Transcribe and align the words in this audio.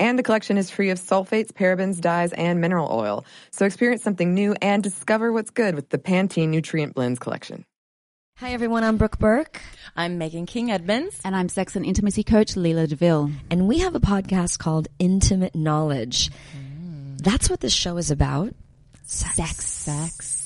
And 0.00 0.18
the 0.18 0.22
collection 0.22 0.56
is 0.56 0.70
free 0.70 0.88
of 0.88 0.98
sulfates, 0.98 1.52
parabens, 1.52 2.00
dyes, 2.00 2.32
and 2.32 2.58
mineral 2.58 2.88
oil. 2.90 3.26
So 3.50 3.66
experience 3.66 4.02
something 4.02 4.32
new 4.32 4.56
and 4.62 4.82
discover 4.82 5.30
what's 5.30 5.50
good 5.50 5.74
with 5.74 5.90
the 5.90 5.98
Pantene 5.98 6.48
Nutrient 6.48 6.94
Blends 6.94 7.18
collection. 7.18 7.66
Hi 8.38 8.52
everyone, 8.54 8.82
I'm 8.82 8.96
Brooke 8.96 9.18
Burke. 9.18 9.60
I'm 9.94 10.18
Meghan 10.18 10.46
King 10.46 10.70
Edmonds. 10.70 11.20
And 11.22 11.36
I'm 11.36 11.50
sex 11.50 11.76
and 11.76 11.84
intimacy 11.84 12.24
coach 12.24 12.54
Leela 12.54 12.88
DeVille. 12.88 13.30
And 13.50 13.68
we 13.68 13.80
have 13.80 13.94
a 13.94 14.00
podcast 14.00 14.58
called 14.58 14.88
Intimate 14.98 15.54
Knowledge. 15.54 16.30
Mm. 16.56 17.22
That's 17.22 17.50
what 17.50 17.60
this 17.60 17.74
show 17.74 17.98
is 17.98 18.10
about. 18.10 18.54
Sex. 19.04 19.36
Sex. 19.36 19.66
Sex. 19.66 20.39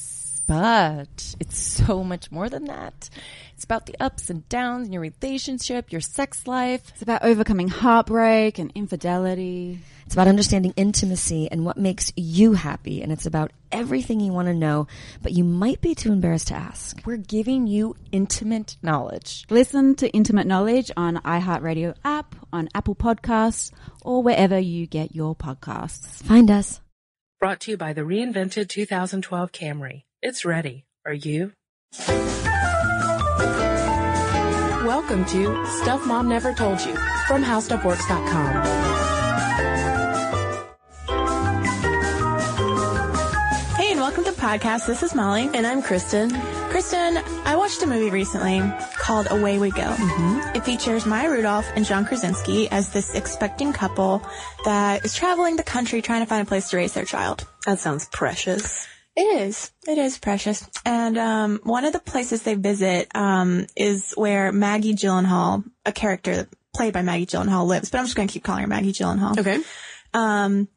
But 0.47 1.35
it's 1.41 1.59
so 1.59 2.05
much 2.05 2.31
more 2.31 2.49
than 2.49 2.65
that. 2.65 3.09
It's 3.55 3.65
about 3.65 3.87
the 3.87 3.97
ups 4.01 4.31
and 4.31 4.49
downs 4.49 4.89
in 4.89 4.93
your 4.93 5.03
relationship, 5.03 5.91
your 5.91 6.01
sex 6.01 6.47
life. 6.47 6.83
It's 6.91 7.03
about 7.03 7.23
overcoming 7.23 7.69
heartbreak 7.69 8.59
and 8.59 8.71
infidelity. 8.75 9.81
It's 10.05 10.15
about 10.15 10.29
understanding 10.29 10.75
intimacy 10.77 11.49
and 11.51 11.65
what 11.65 11.77
makes 11.77 12.13
you 12.17 12.53
happy. 12.53 13.01
And 13.01 13.11
it's 13.11 13.27
about 13.27 13.53
everything 13.73 14.21
you 14.21 14.33
want 14.33 14.49
to 14.49 14.55
know, 14.55 14.87
but 15.23 15.33
you 15.33 15.45
might 15.45 15.81
be 15.81 15.95
too 15.95 16.13
embarrassed 16.13 16.49
to 16.49 16.55
ask. 16.55 17.01
We're 17.07 17.17
giving 17.17 17.67
you 17.67 17.97
intimate 18.13 18.77
knowledge. 18.83 19.47
Listen 19.49 19.95
to 19.97 20.11
Intimate 20.11 20.47
Knowledge 20.47 20.91
on 20.97 21.17
iHeartRadio 21.17 21.95
app, 22.05 22.35
on 22.53 22.69
Apple 22.75 22.95
Podcasts, 22.95 23.73
or 24.03 24.23
wherever 24.23 24.59
you 24.59 24.87
get 24.87 25.15
your 25.15 25.35
podcasts. 25.35 26.23
Find 26.23 26.51
us. 26.51 26.81
Brought 27.41 27.61
to 27.61 27.73
you 27.73 27.77
by 27.77 27.93
the 27.93 28.03
reinvented 28.03 28.69
2012 28.69 29.53
Camry. 29.53 30.05
It's 30.27 30.47
ready. 30.47 30.87
Are 31.05 31.13
you? 31.13 31.53
Welcome 34.87 35.27
to 35.27 35.67
Stuff 35.83 36.07
Mom 36.07 36.31
Never 36.31 36.55
Told 36.55 36.81
You 36.81 36.95
from 37.27 37.45
HowStuffWorks.com. 37.45 38.65
Hey, 43.77 43.91
and 43.91 44.01
welcome 44.01 44.25
to 44.25 44.31
the 44.31 44.41
podcast. 44.41 44.87
This 44.87 45.03
is 45.03 45.15
Molly. 45.15 45.51
And 45.53 45.67
I'm 45.67 45.83
Cristen. 45.83 46.31
Cristen, 46.71 47.19
I 47.45 47.57
watched 47.57 47.83
a 47.83 47.87
movie 47.87 48.09
recently 48.09 48.63
called 48.99 49.27
Away 49.31 49.59
We 49.59 49.73
Go. 49.73 49.83
Mm-hmm. 49.83 50.57
It 50.57 50.65
features 50.65 51.05
Maya 51.05 51.29
Rudolph 51.29 51.67
and 51.77 51.85
John 51.85 52.07
Krasinski 52.07 52.71
as 52.71 52.89
this 52.95 53.15
expecting 53.15 53.75
couple 53.75 54.27
that 54.65 55.05
is 55.05 55.15
traveling 55.15 55.57
the 55.57 55.63
country 55.63 56.01
trying 56.01 56.23
to 56.23 56.27
find 56.27 56.41
a 56.41 56.49
place 56.49 56.71
to 56.71 56.79
raise 56.79 56.95
their 56.95 57.05
child. 57.05 57.47
That 57.67 57.79
sounds 57.79 58.07
precious. 58.07 58.89
It 59.17 59.43
is. 59.43 59.71
It 59.87 59.97
is 59.97 60.19
precious. 60.19 60.69
And 60.85 61.17
um, 61.19 61.61
one 61.63 61.85
of 61.85 61.93
the 61.93 62.01
places 62.01 62.43
they 62.43 62.55
visit 62.55 63.09
um, 63.15 63.67
is 63.77 64.13
where 64.17 64.51
Maggie 64.51 64.95
Gyllenhaal, 64.95 65.65
a 65.87 65.93
character 65.93 66.49
played 66.75 66.93
by 66.93 67.03
Maggie 67.03 67.27
Gyllenhaal, 67.27 67.67
lives. 67.67 67.91
But 67.91 67.99
I'm 67.99 68.07
just 68.07 68.17
going 68.17 68.27
to 68.27 68.33
keep 68.33 68.43
calling 68.43 68.63
her 68.63 68.69
Maggie 68.69 68.93
Gyllenhaal. 68.93 69.39
Okay. 69.39 69.61
Um, 70.13 70.69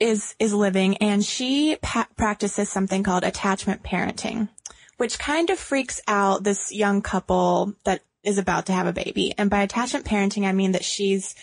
is 0.00 0.34
is 0.38 0.54
living, 0.54 0.96
and 0.96 1.24
she 1.24 1.76
pa- 1.82 2.08
practices 2.16 2.70
something 2.70 3.02
called 3.02 3.22
attachment 3.22 3.82
parenting, 3.82 4.48
which 4.96 5.18
kind 5.18 5.50
of 5.50 5.58
freaks 5.58 6.00
out 6.08 6.42
this 6.42 6.72
young 6.72 7.02
couple 7.02 7.74
that 7.84 8.00
is 8.24 8.38
about 8.38 8.66
to 8.66 8.72
have 8.72 8.86
a 8.86 8.92
baby. 8.92 9.34
And 9.36 9.50
by 9.50 9.62
attachment 9.62 10.06
parenting, 10.06 10.46
I 10.46 10.52
mean 10.52 10.72
that 10.72 10.84
she's 10.84 11.34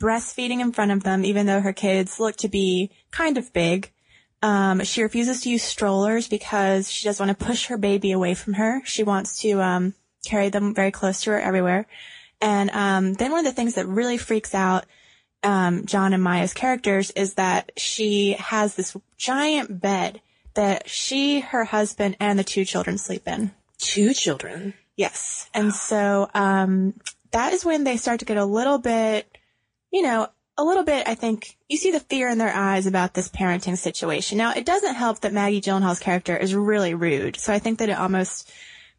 breastfeeding 0.00 0.60
in 0.60 0.72
front 0.72 0.92
of 0.92 1.02
them, 1.02 1.24
even 1.24 1.46
though 1.46 1.60
her 1.60 1.72
kids 1.72 2.18
look 2.18 2.36
to 2.36 2.48
be 2.48 2.90
kind 3.10 3.38
of 3.38 3.52
big. 3.52 3.92
Um, 4.42 4.84
she 4.84 5.02
refuses 5.02 5.40
to 5.42 5.50
use 5.50 5.62
strollers 5.62 6.28
because 6.28 6.90
she 6.90 7.06
doesn't 7.06 7.26
want 7.26 7.38
to 7.38 7.44
push 7.44 7.66
her 7.66 7.78
baby 7.78 8.12
away 8.12 8.34
from 8.34 8.54
her. 8.54 8.82
She 8.84 9.02
wants 9.02 9.40
to 9.40 9.60
um, 9.60 9.94
carry 10.24 10.50
them 10.50 10.74
very 10.74 10.90
close 10.90 11.22
to 11.22 11.30
her 11.30 11.40
everywhere. 11.40 11.86
And 12.40 12.70
um, 12.70 13.14
then 13.14 13.32
one 13.32 13.40
of 13.40 13.46
the 13.46 13.56
things 13.56 13.74
that 13.74 13.86
really 13.86 14.18
freaks 14.18 14.54
out 14.54 14.84
um, 15.42 15.86
John 15.86 16.12
and 16.12 16.22
Maya's 16.22 16.52
characters 16.52 17.10
is 17.12 17.34
that 17.34 17.72
she 17.76 18.32
has 18.32 18.74
this 18.74 18.96
giant 19.16 19.80
bed 19.80 20.20
that 20.54 20.88
she, 20.88 21.40
her 21.40 21.64
husband, 21.64 22.16
and 22.18 22.38
the 22.38 22.44
two 22.44 22.64
children 22.64 22.98
sleep 22.98 23.28
in. 23.28 23.52
Two 23.78 24.12
children? 24.12 24.74
Yes. 24.96 25.48
And 25.54 25.72
so 25.72 26.28
um, 26.34 26.94
that 27.30 27.52
is 27.52 27.64
when 27.64 27.84
they 27.84 27.96
start 27.96 28.20
to 28.20 28.24
get 28.24 28.38
a 28.38 28.44
little 28.44 28.78
bit, 28.78 29.38
you 29.92 30.02
know, 30.02 30.28
a 30.58 30.64
little 30.64 30.84
bit, 30.84 31.06
I 31.06 31.14
think, 31.14 31.56
you 31.68 31.76
see 31.76 31.90
the 31.90 32.00
fear 32.00 32.28
in 32.28 32.38
their 32.38 32.54
eyes 32.54 32.86
about 32.86 33.14
this 33.14 33.28
parenting 33.28 33.76
situation. 33.76 34.38
Now, 34.38 34.52
it 34.52 34.64
doesn't 34.64 34.94
help 34.94 35.20
that 35.20 35.32
Maggie 35.32 35.60
Gyllenhaal's 35.60 36.00
character 36.00 36.36
is 36.36 36.54
really 36.54 36.94
rude. 36.94 37.36
So 37.38 37.52
I 37.52 37.58
think 37.58 37.78
that 37.78 37.88
it 37.88 37.98
almost 37.98 38.50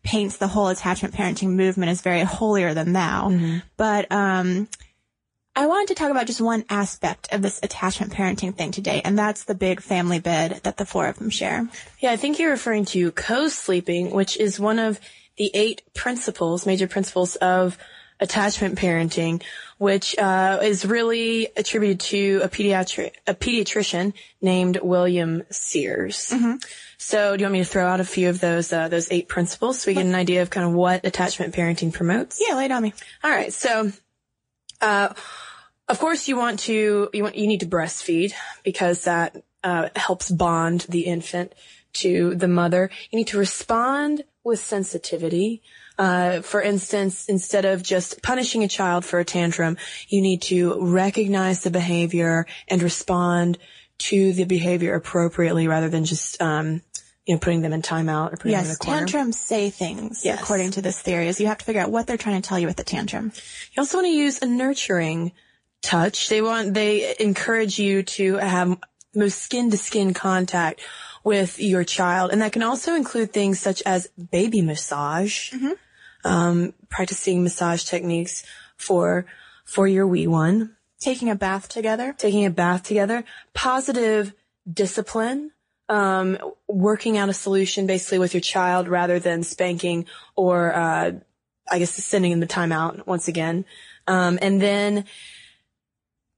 paints 0.04 0.38
the 0.38 0.48
whole 0.48 0.68
attachment 0.68 1.14
parenting 1.14 1.56
movement 1.56 1.90
as 1.90 2.02
very 2.02 2.22
holier 2.22 2.74
than 2.74 2.94
thou. 2.94 3.30
Mm-hmm. 3.30 3.58
But, 3.76 4.12
um, 4.12 4.68
I 5.56 5.66
wanted 5.66 5.88
to 5.88 5.96
talk 5.96 6.12
about 6.12 6.28
just 6.28 6.40
one 6.40 6.66
aspect 6.70 7.30
of 7.34 7.42
this 7.42 7.60
attachment 7.64 8.14
parenting 8.14 8.56
thing 8.56 8.70
today, 8.70 9.02
and 9.04 9.18
that's 9.18 9.46
the 9.46 9.56
big 9.56 9.82
family 9.82 10.20
bed 10.20 10.62
that 10.62 10.78
the 10.78 10.86
four 10.86 11.08
of 11.08 11.18
them 11.18 11.32
share. 11.32 11.68
Yeah, 12.00 12.12
I 12.12 12.16
think 12.16 12.38
you're 12.38 12.52
referring 12.52 12.86
to 12.86 13.12
co-sleeping, 13.12 14.12
which 14.12 14.38
is 14.38 14.60
one 14.60 14.78
of 14.78 15.00
the 15.36 15.50
eight 15.56 15.82
principles, 15.96 16.68
major 16.68 16.88
principles 16.88 17.38
of 17.38 17.76
attachment 18.20 18.78
parenting, 18.78 19.44
which 19.78 20.18
uh, 20.18 20.60
is 20.62 20.86
really 20.86 21.50
attributed 21.56 22.00
to 22.00 22.42
a 22.44 22.50
pediatric 22.50 23.12
a 23.26 23.34
pediatrician 23.34 24.14
named 24.42 24.80
William 24.82 25.44
Sears. 25.50 26.30
Mm-hmm. 26.32 26.56
So, 26.98 27.38
do 27.38 27.42
you 27.42 27.46
want 27.46 27.54
me 27.54 27.60
to 27.60 27.66
throw 27.66 27.86
out 27.86 28.00
a 28.00 28.06
few 28.06 28.30
of 28.30 28.40
those 28.40 28.74
uh, 28.74 28.88
those 28.88 29.12
eight 29.12 29.28
principles 29.28 29.82
so 29.82 29.92
we 29.92 29.96
get 29.96 30.06
an 30.06 30.16
idea 30.16 30.42
of 30.42 30.50
kind 30.50 30.66
of 30.66 30.74
what 30.74 31.06
attachment 31.06 31.54
parenting 31.54 31.94
promotes? 31.94 32.42
Yeah, 32.46 32.56
lay 32.56 32.66
it 32.66 32.72
on 32.72 32.84
me. 32.84 32.94
All 33.24 33.32
right, 33.32 33.54
so. 33.54 33.92
Uh, 34.80 35.14
of 35.88 36.00
course, 36.00 36.28
you 36.28 36.36
want 36.36 36.60
to 36.62 37.10
you 37.14 37.24
want 37.24 37.38
you 37.38 37.48
need 37.48 37.62
to 37.62 37.66
breastfeed 37.66 38.34
because 38.64 39.06
that 39.06 39.42
uh, 39.64 39.90
helps 39.96 40.30
bond 40.30 40.82
the 40.90 41.02
infant 41.02 41.54
to 41.94 42.36
the 42.36 42.48
mother. 42.48 42.90
You 43.10 43.18
need 43.18 43.28
to 43.28 43.38
respond 43.38 44.24
with 44.44 44.60
sensitivity. 44.60 45.62
Uh, 45.98 46.42
for 46.42 46.62
instance, 46.62 47.26
instead 47.28 47.66
of 47.66 47.82
just 47.82 48.22
punishing 48.22 48.64
a 48.64 48.68
child 48.68 49.04
for 49.04 49.20
a 49.20 49.26
tantrum, 49.26 49.78
you 50.08 50.22
need 50.22 50.42
to 50.44 50.80
recognize 50.80 51.62
the 51.64 51.72
behavior 51.72 52.46
and 52.68 52.84
respond 52.84 53.58
to 54.00 54.32
the 54.34 54.44
behavior 54.44 54.94
appropriately 54.94 55.68
rather 55.68 55.90
than 55.90 56.06
just, 56.06 56.40
um, 56.42 56.82
you 57.26 57.34
know, 57.34 57.40
putting 57.40 57.62
them 57.62 57.74
in 57.74 57.82
timeout 57.82 58.32
or 58.32 58.38
putting 58.38 58.52
yes, 58.52 58.66
them 58.66 58.70
in 58.70 58.76
a 58.76 58.78
corner. 58.78 59.00
tantrums 59.00 59.40
say 59.40 59.72
things, 59.72 60.22
Yes. 60.24 60.40
according 60.40 60.70
to 60.72 60.82
this 60.84 61.00
theory, 61.02 61.28
is 61.28 61.42
you 61.42 61.48
have 61.48 61.58
to 61.58 61.66
figure 61.66 61.82
out 61.82 61.90
what 61.90 62.06
they're 62.06 62.16
trying 62.16 62.40
to 62.40 62.48
tell 62.48 62.60
you 62.60 62.68
with 62.68 62.78
the 62.78 62.84
tantrum. 62.84 63.32
You 63.74 63.82
also 63.82 63.98
want 63.98 64.06
to 64.06 64.14
use 64.14 64.40
a 64.42 64.46
nurturing 64.46 65.32
touch. 65.82 66.30
They 66.30 66.42
want, 66.44 66.76
they 66.76 67.16
encourage 67.20 67.80
you 67.80 68.04
to 68.04 68.36
have 68.36 68.78
most 69.16 69.42
skin 69.42 69.72
to 69.72 69.78
skin 69.78 70.14
contact 70.14 70.80
with 71.24 71.60
your 71.60 71.84
child. 71.84 72.32
And 72.32 72.42
that 72.42 72.54
can 72.54 72.64
also 72.64 72.94
include 72.94 73.34
things 73.34 73.60
such 73.60 73.82
as 73.86 74.08
baby 74.32 74.62
massage, 74.62 75.52
um, 76.28 76.74
practicing 76.90 77.44
massage 77.44 77.84
techniques 77.84 78.44
for, 78.76 79.26
for 79.66 79.88
your 79.88 80.06
wee 80.06 80.28
one, 80.28 80.76
Taking 81.00 81.30
a 81.30 81.36
bath 81.36 81.70
together. 81.70 82.16
taking 82.18 82.46
a 82.46 82.50
bath 82.50 82.84
together, 82.84 83.24
positive 83.54 84.34
discipline, 84.72 85.52
um, 85.90 86.38
working 86.68 87.18
out 87.18 87.30
a 87.30 87.34
solution 87.34 87.86
basically 87.88 88.20
with 88.20 88.34
your 88.34 88.42
child 88.42 88.88
rather 88.88 89.20
than 89.20 89.44
spanking 89.44 90.06
or, 90.36 90.74
uh, 90.74 91.12
I 91.70 91.80
guess 91.80 91.92
sending 91.92 92.32
them 92.32 92.40
the 92.40 92.48
timeout 92.48 93.06
once 93.06 93.28
again. 93.28 93.66
Um, 94.08 94.40
and 94.42 94.62
then 94.62 95.06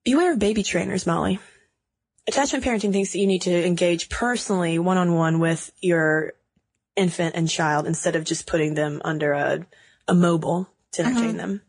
beware 0.03 0.33
of 0.33 0.39
baby 0.39 0.63
trainers, 0.63 1.07
Molly. 1.07 1.39
Attachment 2.27 2.63
parenting 2.63 2.91
thinks 2.91 3.13
that 3.13 3.19
you 3.19 3.27
need 3.27 3.43
to 3.43 3.65
engage 3.65 4.09
personally 4.09 4.77
one 4.77 4.97
on 4.97 5.13
one 5.13 5.39
with 5.39 5.71
your 5.81 6.33
infant 6.99 7.35
and 7.35 7.49
child 7.49 7.87
instead 7.87 8.15
of 8.15 8.25
just 8.25 8.45
putting 8.45 8.75
them 8.75 9.01
under 9.03 9.31
a, 9.33 9.65
a 10.07 10.13
mobile 10.13 10.69
to 10.91 11.03
entertain 11.03 11.37
them. 11.37 11.61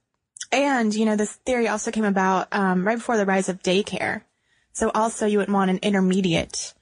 And, 0.52 0.94
you 0.94 1.04
know, 1.04 1.16
this 1.16 1.32
theory 1.46 1.68
also 1.68 1.90
came 1.90 2.04
about 2.04 2.48
um, 2.52 2.86
right 2.86 2.98
before 2.98 3.16
the 3.16 3.26
rise 3.26 3.48
of 3.48 3.62
daycare. 3.62 4.22
So 4.72 4.90
also 4.94 5.26
you 5.26 5.38
would 5.38 5.50
want 5.50 5.70
an 5.70 5.78
intermediate 5.82 6.74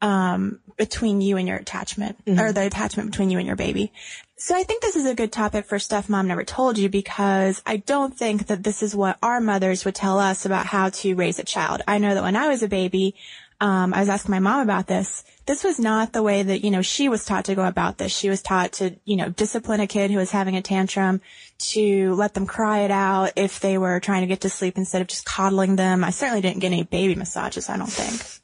um, 0.00 0.60
between 0.78 1.20
you 1.20 1.36
and 1.36 1.46
your 1.46 1.58
attachment, 1.58 2.16
or 2.26 2.52
the 2.52 2.66
attachment 2.66 3.10
between 3.10 3.28
you 3.28 3.36
and 3.36 3.46
your 3.46 3.56
baby. 3.56 3.92
So 4.38 4.56
I 4.56 4.62
think 4.62 4.80
this 4.80 4.96
is 4.96 5.04
a 5.04 5.14
good 5.14 5.30
topic 5.30 5.66
for 5.66 5.78
stuff 5.78 6.08
mom 6.08 6.26
never 6.26 6.44
told 6.44 6.78
you 6.78 6.88
because 6.88 7.62
I 7.66 7.76
don't 7.76 8.16
think 8.16 8.46
that 8.46 8.62
this 8.62 8.82
is 8.82 8.96
what 8.96 9.18
our 9.22 9.40
mothers 9.40 9.84
would 9.84 9.94
tell 9.94 10.18
us 10.18 10.46
about 10.46 10.64
how 10.64 10.88
to 10.88 11.14
raise 11.14 11.38
a 11.38 11.44
child. 11.44 11.82
I 11.86 11.98
know 11.98 12.14
that 12.14 12.22
when 12.22 12.36
I 12.36 12.48
was 12.48 12.62
a 12.62 12.68
baby, 12.68 13.14
um, 13.60 13.92
I 13.92 14.00
was 14.00 14.08
asking 14.08 14.30
my 14.30 14.38
mom 14.38 14.62
about 14.62 14.86
this. 14.86 15.22
This 15.46 15.62
was 15.62 15.78
not 15.78 16.12
the 16.12 16.22
way 16.22 16.42
that, 16.42 16.64
you 16.64 16.70
know, 16.70 16.82
she 16.82 17.08
was 17.08 17.24
taught 17.24 17.44
to 17.46 17.54
go 17.54 17.64
about 17.64 17.98
this. 17.98 18.10
She 18.10 18.30
was 18.30 18.40
taught 18.40 18.72
to, 18.74 18.96
you 19.04 19.16
know, 19.16 19.28
discipline 19.28 19.80
a 19.80 19.86
kid 19.86 20.10
who 20.10 20.16
was 20.16 20.30
having 20.30 20.56
a 20.56 20.62
tantrum, 20.62 21.20
to 21.58 22.14
let 22.14 22.32
them 22.32 22.46
cry 22.46 22.80
it 22.80 22.90
out 22.90 23.32
if 23.36 23.60
they 23.60 23.76
were 23.76 24.00
trying 24.00 24.22
to 24.22 24.26
get 24.26 24.40
to 24.42 24.48
sleep 24.48 24.78
instead 24.78 25.02
of 25.02 25.08
just 25.08 25.26
coddling 25.26 25.76
them. 25.76 26.02
I 26.02 26.10
certainly 26.10 26.40
didn't 26.40 26.60
get 26.60 26.72
any 26.72 26.84
baby 26.84 27.14
massages, 27.14 27.68
I 27.68 27.76
don't 27.76 27.90
think. 27.90 28.22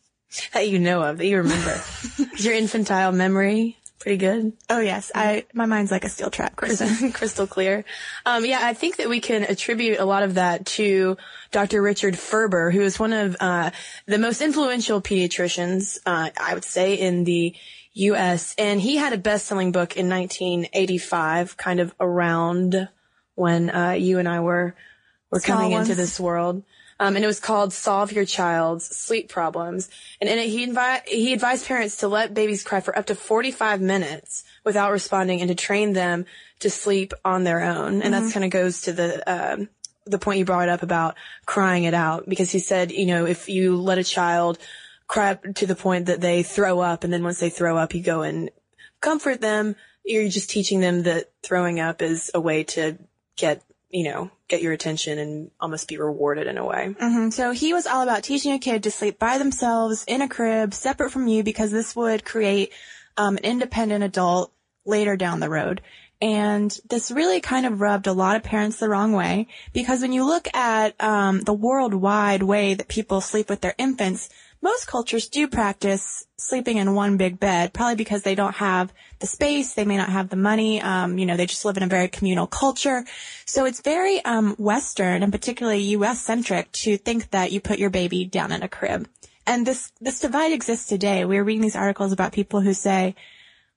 That 0.53 0.69
you 0.69 0.79
know 0.79 1.03
of, 1.03 1.17
that 1.17 1.27
you 1.27 1.39
remember. 1.39 1.81
Your 2.37 2.53
infantile 2.53 3.11
memory 3.11 3.79
pretty 3.99 4.19
good? 4.19 4.53
Oh 4.71 4.81
yes, 4.81 5.11
I, 5.15 5.47
my 5.53 5.67
mind's 5.67 5.91
like 5.91 6.05
a 6.05 6.09
steel 6.09 6.31
trap, 6.31 6.57
Cristen. 6.57 7.13
crystal 7.13 7.47
clear. 7.47 7.85
Um, 8.25 8.45
yeah, 8.45 8.61
I 8.63 8.75
think 8.75 8.97
that 8.97 9.09
we 9.09 9.21
can 9.21 9.43
attribute 9.43 9.99
a 9.99 10.05
lot 10.05 10.23
of 10.23 10.35
that 10.35 10.67
to 10.67 11.17
Dr. 11.53 11.83
Richard 11.83 12.19
Ferber, 12.19 12.71
who 12.71 12.83
is 12.83 12.99
one 12.99 13.13
of 13.13 13.37
uh, 13.41 13.71
the 14.07 14.19
most 14.19 14.41
influential 14.41 15.01
pediatricians, 15.01 15.99
uh, 16.07 16.31
I 16.41 16.55
would 16.55 16.65
say, 16.65 16.95
in 16.95 17.25
the 17.25 17.55
U.S. 17.95 18.55
And 18.59 18.81
he 18.81 18.97
had 18.97 19.13
a 19.13 19.19
best-selling 19.19 19.73
book 19.73 19.97
in 19.97 20.09
1985, 20.09 21.57
kind 21.57 21.81
of 21.81 21.95
around 21.99 22.89
when 23.35 23.71
uh, 23.71 23.93
you 23.93 24.19
and 24.19 24.29
I 24.29 24.41
were 24.41 24.75
were 25.31 25.41
Small 25.41 25.57
coming 25.59 25.73
ones. 25.73 25.89
into 25.89 26.01
this 26.01 26.21
world. 26.21 26.63
Um, 26.99 27.17
and 27.17 27.25
it 27.25 27.29
was 27.29 27.41
called 27.41 27.73
"Solve 27.73 28.13
Your 28.13 28.25
Child's 28.25 28.85
Sleep 28.87 29.29
Problems." 29.29 29.89
And 30.21 30.31
in 30.31 30.39
it, 30.39 30.49
he 30.49 30.67
invi- 30.67 31.07
he 31.07 31.33
advised 31.33 31.67
parents 31.67 31.97
to 31.99 32.09
let 32.09 32.35
babies 32.35 32.65
cry 32.65 32.81
for 32.81 32.97
up 32.97 33.07
to 33.07 33.15
45 33.15 33.81
minutes 33.81 34.45
without 34.65 34.93
responding, 34.93 35.41
and 35.41 35.49
to 35.49 35.55
train 35.55 35.93
them 35.93 36.25
to 36.61 36.71
sleep 36.71 37.13
on 37.25 37.45
their 37.45 37.63
own. 37.63 38.03
And 38.03 38.15
that 38.15 38.33
kind 38.33 38.45
of 38.45 38.51
goes 38.51 38.83
to 38.83 38.93
the 38.93 39.23
um, 39.27 39.69
the 40.07 40.19
point 40.19 40.39
you 40.39 40.45
brought 40.45 40.69
up 40.69 40.83
about 40.83 41.17
crying 41.45 41.85
it 41.85 41.95
out, 41.95 42.29
because 42.29 42.51
he 42.51 42.61
said, 42.61 42.93
you 42.93 43.07
know, 43.07 43.27
if 43.27 43.49
you 43.49 43.77
let 43.77 43.99
a 43.99 44.05
child 44.05 44.59
cry 45.09 45.35
to 45.35 45.67
the 45.67 45.77
point 45.77 46.07
that 46.07 46.21
they 46.21 46.43
throw 46.43 46.81
up, 46.81 47.05
and 47.05 47.13
then 47.13 47.23
once 47.23 47.41
they 47.41 47.51
throw 47.51 47.77
up, 47.77 47.95
you 47.95 48.03
go 48.03 48.23
and 48.23 48.51
comfort 49.01 49.41
them. 49.41 49.77
You're 50.05 50.29
just 50.29 50.51
teaching 50.51 50.81
them 50.81 51.03
that 51.03 51.31
throwing 51.43 51.81
up 51.81 52.01
is 52.01 52.31
a 52.33 52.41
way 52.41 52.65
to 52.65 52.97
get, 53.37 53.63
you 53.91 54.05
know, 54.05 54.31
get 54.49 54.63
your 54.63 54.73
attention 54.73 55.19
and 55.19 55.51
almost 55.61 55.89
be 55.89 55.97
rewarded 55.97 56.47
in 56.47 56.59
a 56.59 56.67
way. 56.67 56.95
hmm 56.99 57.31
So 57.31 57.53
he 57.53 57.73
was 57.73 57.87
all 57.87 58.03
about 58.03 58.25
teaching 58.25 58.53
a 58.53 58.59
kid 58.59 58.83
to 58.83 58.91
sleep 58.91 59.19
by 59.19 59.39
themselves 59.39 60.05
in 60.07 60.23
a 60.23 60.29
crib, 60.29 60.75
separate 60.75 61.11
from 61.11 61.29
you, 61.29 61.43
because 61.43 61.71
this 61.71 61.95
would 61.95 62.25
create 62.25 62.73
um, 63.17 63.37
an 63.37 63.45
independent 63.45 64.05
adult 64.05 64.53
later 64.85 65.17
down 65.17 65.41
the 65.41 65.51
road. 65.51 65.83
And 66.21 66.77
this 66.89 67.11
really 67.11 67.41
kind 67.41 67.67
of 67.67 67.81
rubbed 67.81 68.07
a 68.07 68.13
lot 68.13 68.37
of 68.37 68.43
parents 68.43 68.79
the 68.79 68.89
wrong 68.89 69.13
way 69.13 69.49
because 69.75 70.01
when 70.01 70.13
you 70.13 70.25
look 70.25 70.49
at 70.55 71.01
um, 71.03 71.43
the 71.43 71.53
worldwide 71.53 72.43
way 72.43 72.73
that 72.73 72.89
people 72.89 73.21
sleep 73.21 73.51
with 73.51 73.61
their 73.61 73.75
infants, 73.77 74.31
most 74.63 74.87
cultures 74.87 75.29
do 75.29 75.49
practice 75.49 76.25
sleeping 76.39 76.79
in 76.79 76.95
one 76.95 77.17
big 77.17 77.39
bed, 77.39 77.73
probably 77.73 77.95
because 77.95 78.23
they 78.23 78.35
don't 78.35 78.57
have 78.57 78.93
the 79.19 79.27
space, 79.27 79.75
they 79.75 79.85
may 79.85 79.97
not 79.97 80.09
have 80.09 80.29
the 80.29 80.37
money, 80.37 80.81
um, 80.81 81.19
you 81.19 81.27
know, 81.27 81.37
they 81.37 81.47
just 81.47 81.65
live 81.65 81.77
in 81.77 81.83
a 81.83 81.89
very 81.89 82.09
communal 82.09 82.47
culture. 82.47 83.05
So 83.45 83.65
it's 83.65 83.81
very 83.81 84.25
um, 84.25 84.55
Western 84.59 85.23
and 85.23 85.33
particularly 85.33 85.81
U.S. 85.81 86.21
centric 86.21 86.73
to 86.73 86.97
think 86.97 87.31
that 87.31 87.53
you 87.53 87.61
put 87.61 87.79
your 87.79 87.91
baby 87.91 88.25
down 88.25 88.53
in 88.53 88.63
a 88.63 88.69
crib. 88.69 89.09
And 89.47 89.67
this 89.67 89.93
this 90.01 90.21
divide 90.21 90.53
exists 90.53 90.89
today. 90.89 91.25
We're 91.25 91.45
reading 91.45 91.63
these 91.63 91.77
articles 91.77 92.11
about 92.11 92.33
people 92.33 92.61
who 92.61 92.75
say 92.75 93.15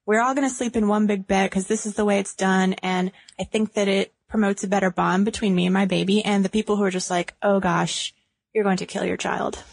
we're 0.06 0.22
all 0.22 0.34
going 0.34 0.50
to 0.50 0.54
sleep 0.54 0.76
in 0.76 0.88
one 0.88 1.06
big 1.06 1.28
bed 1.28 1.52
because 1.52 1.68
this 1.68 1.86
is 1.86 1.94
the 1.94 2.06
way 2.06 2.18
it's 2.18 2.34
done, 2.34 2.74
and 2.82 3.12
I 3.40 3.44
think 3.44 3.74
that 3.74 3.88
it 3.88 4.12
promotes 4.28 4.64
a 4.64 4.68
better 4.68 4.90
bond 4.90 5.26
between 5.26 5.54
me 5.54 5.68
and 5.68 5.74
my 5.74 5.86
baby. 5.86 6.26
And 6.26 6.44
the 6.44 6.50
people 6.50 6.76
who 6.76 6.84
are 6.84 6.90
just 6.90 7.12
like, 7.12 7.36
oh 7.44 7.60
gosh, 7.60 8.16
you're 8.54 8.64
going 8.64 8.78
to 8.78 8.88
kill 8.88 9.06
your 9.06 9.18
child. 9.18 9.64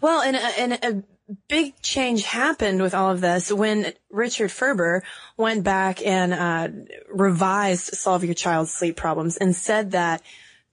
Well, 0.00 0.20
and, 0.22 0.36
a- 0.36 0.60
and 0.60 0.72
a 0.74 1.02
big 1.48 1.80
change 1.82 2.24
happened 2.24 2.80
with 2.82 2.94
all 2.94 3.10
of 3.10 3.20
this 3.20 3.50
when 3.50 3.92
Richard 4.10 4.50
Ferber 4.52 5.02
went 5.36 5.64
back 5.64 6.04
and 6.04 6.32
uh, 6.32 6.68
revised 7.08 7.94
Solve 7.96 8.24
Your 8.24 8.34
Child's 8.34 8.72
Sleep 8.72 8.96
Problems 8.96 9.36
and 9.36 9.54
said 9.54 9.92
that 9.92 10.22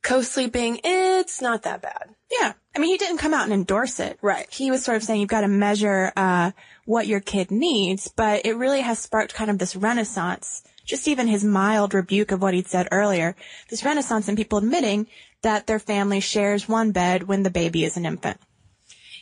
co-sleeping, 0.03 0.81
it's 0.83 1.41
not 1.41 1.63
that 1.63 1.81
bad. 1.81 2.09
Yeah. 2.29 2.53
I 2.75 2.79
mean, 2.79 2.91
he 2.91 2.97
didn't 2.97 3.19
come 3.19 3.33
out 3.33 3.45
and 3.45 3.53
endorse 3.53 3.99
it. 3.99 4.17
Right. 4.21 4.47
He 4.51 4.69
was 4.69 4.83
sort 4.83 4.97
of 4.97 5.03
saying 5.03 5.21
you've 5.21 5.29
got 5.29 5.41
to 5.41 5.47
measure 5.47 6.11
uh, 6.15 6.51
what 6.85 7.07
your 7.07 7.19
kid 7.19 7.51
needs, 7.51 8.07
but 8.09 8.45
it 8.45 8.57
really 8.57 8.81
has 8.81 8.99
sparked 8.99 9.33
kind 9.33 9.49
of 9.49 9.59
this 9.59 9.75
renaissance. 9.75 10.63
Just 10.85 11.07
even 11.07 11.27
his 11.27 11.45
mild 11.45 11.93
rebuke 11.93 12.31
of 12.31 12.41
what 12.41 12.53
he'd 12.53 12.67
said 12.67 12.89
earlier, 12.91 13.35
this 13.69 13.85
renaissance 13.85 14.27
in 14.27 14.35
people 14.35 14.57
admitting 14.57 15.07
that 15.41 15.65
their 15.65 15.79
family 15.79 16.19
shares 16.19 16.67
one 16.67 16.91
bed 16.91 17.23
when 17.23 17.43
the 17.43 17.49
baby 17.49 17.85
is 17.85 17.95
an 17.95 18.05
infant. 18.05 18.37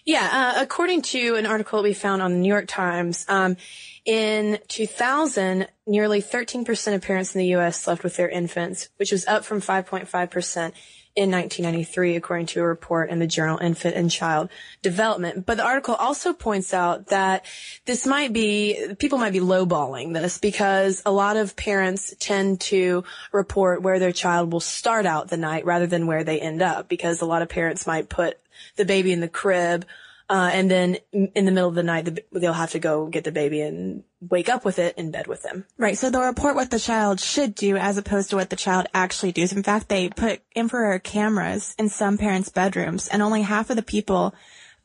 Yeah, 0.05 0.53
uh, 0.55 0.61
according 0.61 1.03
to 1.03 1.35
an 1.35 1.45
article 1.45 1.83
we 1.83 1.93
found 1.93 2.21
on 2.21 2.31
the 2.31 2.39
New 2.39 2.49
York 2.49 2.67
Times, 2.67 3.25
um, 3.27 3.57
in 4.03 4.57
2000, 4.67 5.67
nearly 5.85 6.21
13% 6.21 6.95
of 6.95 7.01
parents 7.03 7.35
in 7.35 7.39
the 7.39 7.47
U.S. 7.47 7.79
slept 7.81 8.03
with 8.03 8.15
their 8.15 8.29
infants, 8.29 8.89
which 8.97 9.11
was 9.11 9.27
up 9.27 9.45
from 9.45 9.61
5.5% 9.61 10.71
in 11.13 11.29
1993, 11.29 12.15
according 12.15 12.45
to 12.47 12.61
a 12.61 12.65
report 12.65 13.09
in 13.09 13.19
the 13.19 13.27
journal 13.27 13.57
Infant 13.57 13.95
and 13.95 14.09
Child 14.09 14.49
Development. 14.81 15.45
But 15.45 15.57
the 15.57 15.65
article 15.65 15.93
also 15.93 16.31
points 16.31 16.73
out 16.73 17.07
that 17.07 17.45
this 17.85 18.07
might 18.07 18.31
be, 18.31 18.95
people 18.97 19.17
might 19.17 19.33
be 19.33 19.41
lowballing 19.41 20.13
this 20.13 20.37
because 20.37 21.03
a 21.05 21.11
lot 21.11 21.35
of 21.35 21.55
parents 21.55 22.15
tend 22.19 22.61
to 22.61 23.03
report 23.33 23.81
where 23.81 23.99
their 23.99 24.13
child 24.13 24.53
will 24.53 24.61
start 24.61 25.05
out 25.05 25.27
the 25.27 25.37
night 25.37 25.65
rather 25.65 25.85
than 25.85 26.07
where 26.07 26.23
they 26.23 26.39
end 26.39 26.61
up 26.61 26.87
because 26.87 27.21
a 27.21 27.25
lot 27.25 27.41
of 27.41 27.49
parents 27.49 27.85
might 27.85 28.07
put 28.07 28.40
the 28.75 28.85
baby 28.85 29.11
in 29.11 29.19
the 29.19 29.27
crib 29.29 29.85
uh, 30.31 30.49
and 30.53 30.71
then 30.71 30.95
in 31.11 31.43
the 31.43 31.51
middle 31.51 31.67
of 31.67 31.75
the 31.75 31.83
night, 31.83 32.05
the, 32.05 32.23
they'll 32.31 32.53
have 32.53 32.71
to 32.71 32.79
go 32.79 33.07
get 33.07 33.25
the 33.25 33.33
baby 33.33 33.59
and 33.59 34.05
wake 34.21 34.47
up 34.47 34.63
with 34.63 34.79
it 34.79 34.97
in 34.97 35.11
bed 35.11 35.27
with 35.27 35.43
them. 35.43 35.65
Right. 35.77 35.97
So 35.97 36.09
they'll 36.09 36.21
report 36.21 36.55
what 36.55 36.71
the 36.71 36.79
child 36.79 37.19
should 37.19 37.53
do 37.53 37.75
as 37.75 37.97
opposed 37.97 38.29
to 38.29 38.37
what 38.37 38.49
the 38.49 38.55
child 38.55 38.85
actually 38.93 39.33
does. 39.33 39.51
In 39.51 39.61
fact, 39.61 39.89
they 39.89 40.07
put 40.07 40.41
infrared 40.55 41.03
cameras 41.03 41.75
in 41.77 41.89
some 41.89 42.17
parents' 42.17 42.47
bedrooms 42.47 43.09
and 43.09 43.21
only 43.21 43.41
half 43.41 43.69
of 43.69 43.75
the 43.75 43.81
people, 43.81 44.33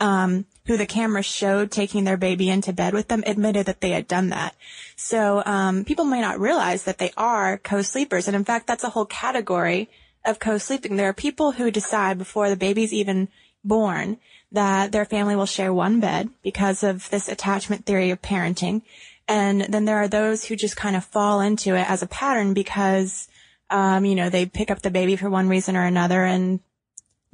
um, 0.00 0.46
who 0.64 0.76
the 0.76 0.84
camera 0.84 1.22
showed 1.22 1.70
taking 1.70 2.02
their 2.02 2.17
baby 2.17 2.50
into 2.50 2.72
bed 2.72 2.93
with 2.93 3.06
them 3.06 3.22
admitted 3.25 3.67
that 3.67 3.81
they 3.81 3.90
had 3.90 4.08
done 4.08 4.31
that. 4.31 4.56
So, 4.96 5.44
um, 5.46 5.84
people 5.84 6.06
may 6.06 6.20
not 6.20 6.40
realize 6.40 6.82
that 6.84 6.99
they 6.99 7.12
are 7.17 7.58
co-sleepers. 7.58 8.26
And 8.26 8.34
in 8.34 8.44
fact, 8.44 8.67
that's 8.67 8.82
a 8.82 8.90
whole 8.90 9.06
category 9.06 9.88
of 10.25 10.40
co-sleeping. 10.40 10.96
There 10.96 11.08
are 11.08 11.14
people 11.14 11.52
who 11.52 11.70
decide 11.70 12.19
before 12.19 12.50
the 12.50 12.56
baby's 12.56 12.93
even 12.93 13.29
born 13.66 14.18
that 14.52 14.92
their 14.92 15.04
family 15.04 15.36
will 15.36 15.46
share 15.46 15.72
one 15.72 16.00
bed 16.00 16.30
because 16.42 16.82
of 16.82 17.08
this 17.10 17.28
attachment 17.28 17.84
theory 17.84 18.10
of 18.10 18.22
parenting. 18.22 18.82
And 19.28 19.62
then 19.62 19.84
there 19.84 19.98
are 19.98 20.08
those 20.08 20.44
who 20.44 20.56
just 20.56 20.76
kind 20.76 20.96
of 20.96 21.04
fall 21.04 21.40
into 21.40 21.74
it 21.74 21.88
as 21.90 22.02
a 22.02 22.06
pattern 22.06 22.54
because, 22.54 23.28
um, 23.70 24.05
you 24.05 24.14
know, 24.14 24.31
they 24.31 24.46
pick 24.46 24.70
up 24.70 24.82
the 24.82 24.91
baby 24.91 25.17
for 25.17 25.29
one 25.29 25.48
reason 25.48 25.76
or 25.76 25.84
another 25.84 26.24
and 26.24 26.60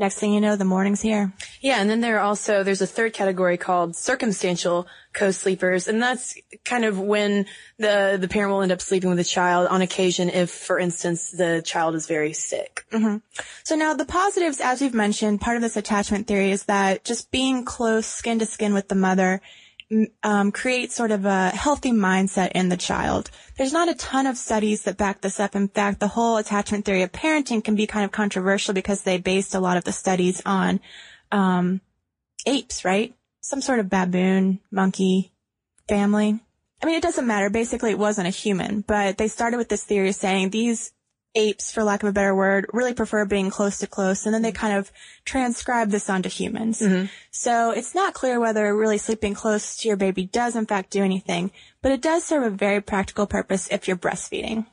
next 0.03 0.17
thing 0.17 0.35
you 0.35 0.41
know, 0.41 0.57
the 0.57 0.65
morning's 0.65 1.01
here. 1.01 1.33
Yeah, 1.61 1.81
and 1.81 1.89
then 1.89 2.01
there 2.01 2.19
are 2.19 2.23
also 2.23 2.65
there's 2.65 2.83
a 2.83 2.87
third 2.87 3.15
category 3.15 3.57
called 3.57 3.95
circumstantial 3.95 4.89
co-sleepers, 5.13 5.87
and 5.87 6.03
that's 6.03 6.37
kind 6.65 6.85
of 6.85 6.99
when 6.99 7.47
the 7.79 8.19
the 8.21 8.29
parent 8.29 8.53
will 8.53 8.63
end 8.63 8.73
up 8.73 8.81
sleeping 8.81 9.09
with 9.09 9.19
the 9.19 9.25
child 9.25 9.69
on 9.69 9.81
occasion 9.81 10.29
if, 10.29 10.51
for 10.51 10.79
instance, 10.79 11.31
the 11.31 11.63
child 11.65 11.95
is 11.95 12.07
very 12.07 12.33
sick. 12.33 12.85
Mm-hmm. 12.91 13.19
So 13.63 13.77
now 13.77 13.95
the 13.95 14.05
positives, 14.05 14.61
as 14.61 14.81
we've 14.81 14.93
mentioned, 14.93 15.41
part 15.41 15.57
of 15.57 15.63
this 15.63 15.77
attachment 15.77 16.27
theory 16.27 16.51
is 16.51 16.65
that 16.65 17.05
just 17.05 17.31
being 17.31 17.65
close 17.65 18.07
skin 18.07 18.41
to 18.41 18.47
skin 18.47 18.75
with 18.75 18.89
the 18.89 18.97
mother 18.97 19.41
um, 20.23 20.53
creates 20.53 20.95
sort 20.95 21.11
of 21.11 21.25
a 21.25 21.51
healthy 21.51 21.93
mindset 21.93 22.53
in 22.53 22.69
the 22.69 22.77
child. 22.77 23.31
There's 23.57 23.73
not 23.73 23.89
a 23.89 23.95
ton 23.95 24.27
of 24.27 24.37
studies 24.37 24.83
that 24.83 24.97
back 24.97 25.21
this 25.21 25.41
up. 25.41 25.55
In 25.55 25.69
fact, 25.69 26.01
the 26.01 26.09
whole 26.09 26.37
attachment 26.37 26.85
theory 26.85 27.03
of 27.03 27.13
parenting 27.13 27.63
can 27.63 27.75
be 27.75 27.87
kind 27.87 28.05
of 28.05 28.13
controversial 28.13 28.75
because 28.75 29.03
they 29.03 29.19
based 29.19 29.55
a 29.55 29.61
lot 29.61 29.77
of 29.77 29.85
the 29.85 29.93
studies 29.93 30.43
on 30.47 30.81
um, 31.31 31.81
apes, 32.47 32.85
right? 32.85 33.15
Some 33.41 33.61
sort 33.61 33.81
of 33.81 33.91
baboon, 33.91 34.61
monkey 34.71 35.33
family. 35.89 36.41
I 36.83 36.87
mean, 36.87 36.97
it 36.97 37.03
doesn't 37.03 37.27
matter. 37.27 37.51
Basically, 37.51 37.91
it 37.91 37.99
wasn't 37.99 38.29
a 38.29 38.31
human, 38.31 38.81
but 38.81 39.19
they 39.19 39.29
started 39.29 39.57
with 39.57 39.69
this 39.69 39.85
theory 39.85 40.13
saying 40.13 40.51
these 40.51 40.93
apes, 41.35 41.73
for 41.73 41.83
lack 41.83 42.03
of 42.03 42.09
a 42.09 42.13
better 42.13 42.35
word, 42.35 42.67
really 42.73 42.95
prefer 42.95 43.25
being 43.25 43.51
close 43.51 43.79
to 43.79 43.87
close, 43.87 44.27
and 44.27 44.35
then 44.35 44.43
they 44.43 44.53
kind 44.53 44.77
of 44.77 44.93
transcribe 45.25 45.91
this 45.91 46.11
onto 46.11 46.29
humans. 46.29 46.81
So 47.31 47.71
it's 47.71 47.95
not 47.95 48.15
clear 48.15 48.39
whether 48.39 48.77
really 48.77 48.99
sleeping 48.99 49.35
close 49.35 49.77
to 49.79 49.89
your 49.89 49.97
baby 49.97 50.27
does 50.27 50.57
in 50.57 50.67
fact 50.67 50.91
do 50.91 51.03
anything, 51.03 51.51
but 51.81 51.93
it 51.93 52.03
does 52.03 52.25
serve 52.25 52.43
a 52.43 52.51
very 52.51 52.81
practical 52.81 53.27
purpose 53.27 53.69
if 53.71 53.89
you're 53.89 53.97
breastfeeding. 53.97 54.67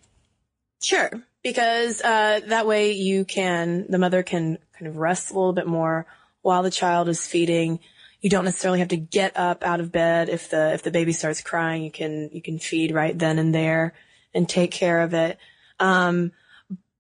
Sure, 0.81 1.09
because 1.43 2.01
uh, 2.01 2.41
that 2.47 2.67
way 2.67 2.91
you 2.91 3.25
can 3.25 3.85
the 3.89 3.97
mother 3.97 4.23
can 4.23 4.57
kind 4.77 4.87
of 4.87 4.97
rest 4.97 5.31
a 5.31 5.33
little 5.33 5.53
bit 5.53 5.67
more 5.67 6.05
while 6.41 6.63
the 6.63 6.71
child 6.71 7.09
is 7.09 7.25
feeding. 7.25 7.79
You 8.21 8.29
don't 8.29 8.45
necessarily 8.45 8.79
have 8.79 8.89
to 8.89 8.97
get 8.97 9.37
up 9.37 9.63
out 9.63 9.79
of 9.79 9.91
bed 9.91 10.27
if 10.29 10.49
the 10.49 10.73
if 10.73 10.83
the 10.83 10.91
baby 10.91 11.13
starts 11.13 11.41
crying. 11.41 11.83
You 11.83 11.91
can 11.91 12.29
you 12.33 12.41
can 12.41 12.59
feed 12.59 12.93
right 12.93 13.17
then 13.17 13.39
and 13.39 13.55
there 13.55 13.93
and 14.33 14.47
take 14.47 14.71
care 14.71 15.01
of 15.01 15.13
it. 15.13 15.37
Um, 15.79 16.33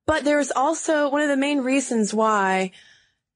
but 0.09 0.23
there's 0.23 0.49
also 0.49 1.07
one 1.07 1.21
of 1.21 1.29
the 1.29 1.37
main 1.37 1.59
reasons 1.59 2.15
why 2.15 2.71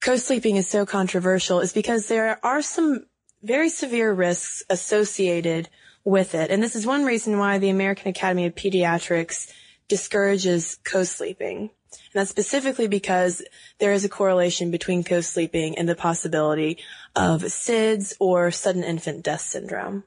co-sleeping 0.01 0.55
is 0.55 0.67
so 0.67 0.87
controversial 0.87 1.59
is 1.59 1.71
because 1.71 2.07
there 2.07 2.43
are 2.43 2.63
some 2.63 3.05
very 3.43 3.69
severe 3.69 4.11
risks 4.11 4.63
associated 4.71 5.69
with 6.03 6.33
it. 6.33 6.49
And 6.49 6.63
this 6.63 6.75
is 6.75 6.83
one 6.83 7.05
reason 7.05 7.37
why 7.37 7.59
the 7.59 7.69
American 7.69 8.07
Academy 8.07 8.47
of 8.47 8.55
Pediatrics 8.55 9.51
discourages 9.87 10.79
co-sleeping. 10.83 11.57
And 11.59 11.69
that's 12.15 12.31
specifically 12.31 12.87
because 12.87 13.43
there 13.77 13.93
is 13.93 14.03
a 14.03 14.09
correlation 14.09 14.71
between 14.71 15.03
co-sleeping 15.03 15.77
and 15.77 15.87
the 15.87 15.93
possibility 15.93 16.79
of 17.15 17.43
SIDS 17.43 18.15
or 18.19 18.49
sudden 18.49 18.83
infant 18.83 19.21
death 19.23 19.41
syndrome. 19.41 20.05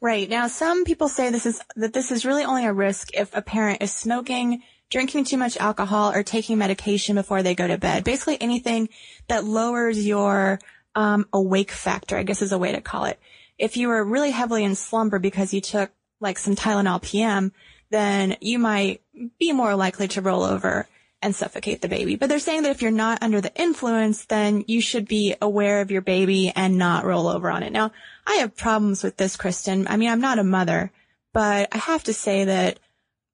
Right. 0.00 0.30
Now, 0.30 0.48
some 0.48 0.84
people 0.84 1.10
say 1.10 1.28
this 1.28 1.44
is, 1.44 1.60
that 1.76 1.92
this 1.92 2.10
is 2.10 2.24
really 2.24 2.44
only 2.44 2.64
a 2.64 2.72
risk 2.72 3.10
if 3.12 3.36
a 3.36 3.42
parent 3.42 3.82
is 3.82 3.92
smoking, 3.92 4.62
drinking 4.90 5.24
too 5.24 5.36
much 5.36 5.56
alcohol, 5.56 6.12
or 6.12 6.22
taking 6.22 6.58
medication 6.58 7.16
before 7.16 7.42
they 7.42 7.54
go 7.54 7.66
to 7.66 7.78
bed. 7.78 8.04
Basically 8.04 8.40
anything 8.40 8.88
that 9.28 9.44
lowers 9.44 10.06
your, 10.06 10.58
um, 10.94 11.26
awake 11.32 11.70
factor, 11.70 12.16
I 12.16 12.22
guess 12.22 12.42
is 12.42 12.52
a 12.52 12.58
way 12.58 12.72
to 12.72 12.80
call 12.80 13.04
it. 13.04 13.18
If 13.58 13.76
you 13.76 13.88
were 13.88 14.04
really 14.04 14.30
heavily 14.30 14.64
in 14.64 14.74
slumber 14.74 15.18
because 15.18 15.52
you 15.52 15.60
took 15.60 15.90
like 16.20 16.38
some 16.38 16.56
Tylenol 16.56 17.02
PM, 17.02 17.52
then 17.90 18.36
you 18.40 18.58
might 18.58 19.02
be 19.38 19.52
more 19.52 19.76
likely 19.76 20.08
to 20.08 20.20
roll 20.20 20.42
over 20.42 20.88
and 21.22 21.34
suffocate 21.34 21.80
the 21.80 21.88
baby. 21.88 22.16
But 22.16 22.28
they're 22.28 22.38
saying 22.38 22.62
that 22.62 22.70
if 22.70 22.82
you're 22.82 22.90
not 22.90 23.22
under 23.22 23.40
the 23.40 23.54
influence, 23.54 24.26
then 24.26 24.64
you 24.66 24.80
should 24.80 25.08
be 25.08 25.34
aware 25.40 25.80
of 25.80 25.90
your 25.90 26.02
baby 26.02 26.52
and 26.54 26.78
not 26.78 27.04
roll 27.04 27.26
over 27.26 27.50
on 27.50 27.62
it. 27.62 27.72
Now, 27.72 27.92
I 28.26 28.36
have 28.36 28.56
problems 28.56 29.02
with 29.02 29.16
this, 29.16 29.36
Cristen. 29.36 29.88
I 29.88 29.96
mean, 29.96 30.10
I'm 30.10 30.20
not 30.20 30.38
a 30.38 30.44
mother, 30.44 30.92
but 31.32 31.68
I 31.72 31.78
have 31.78 32.04
to 32.04 32.12
say 32.12 32.44
that 32.44 32.78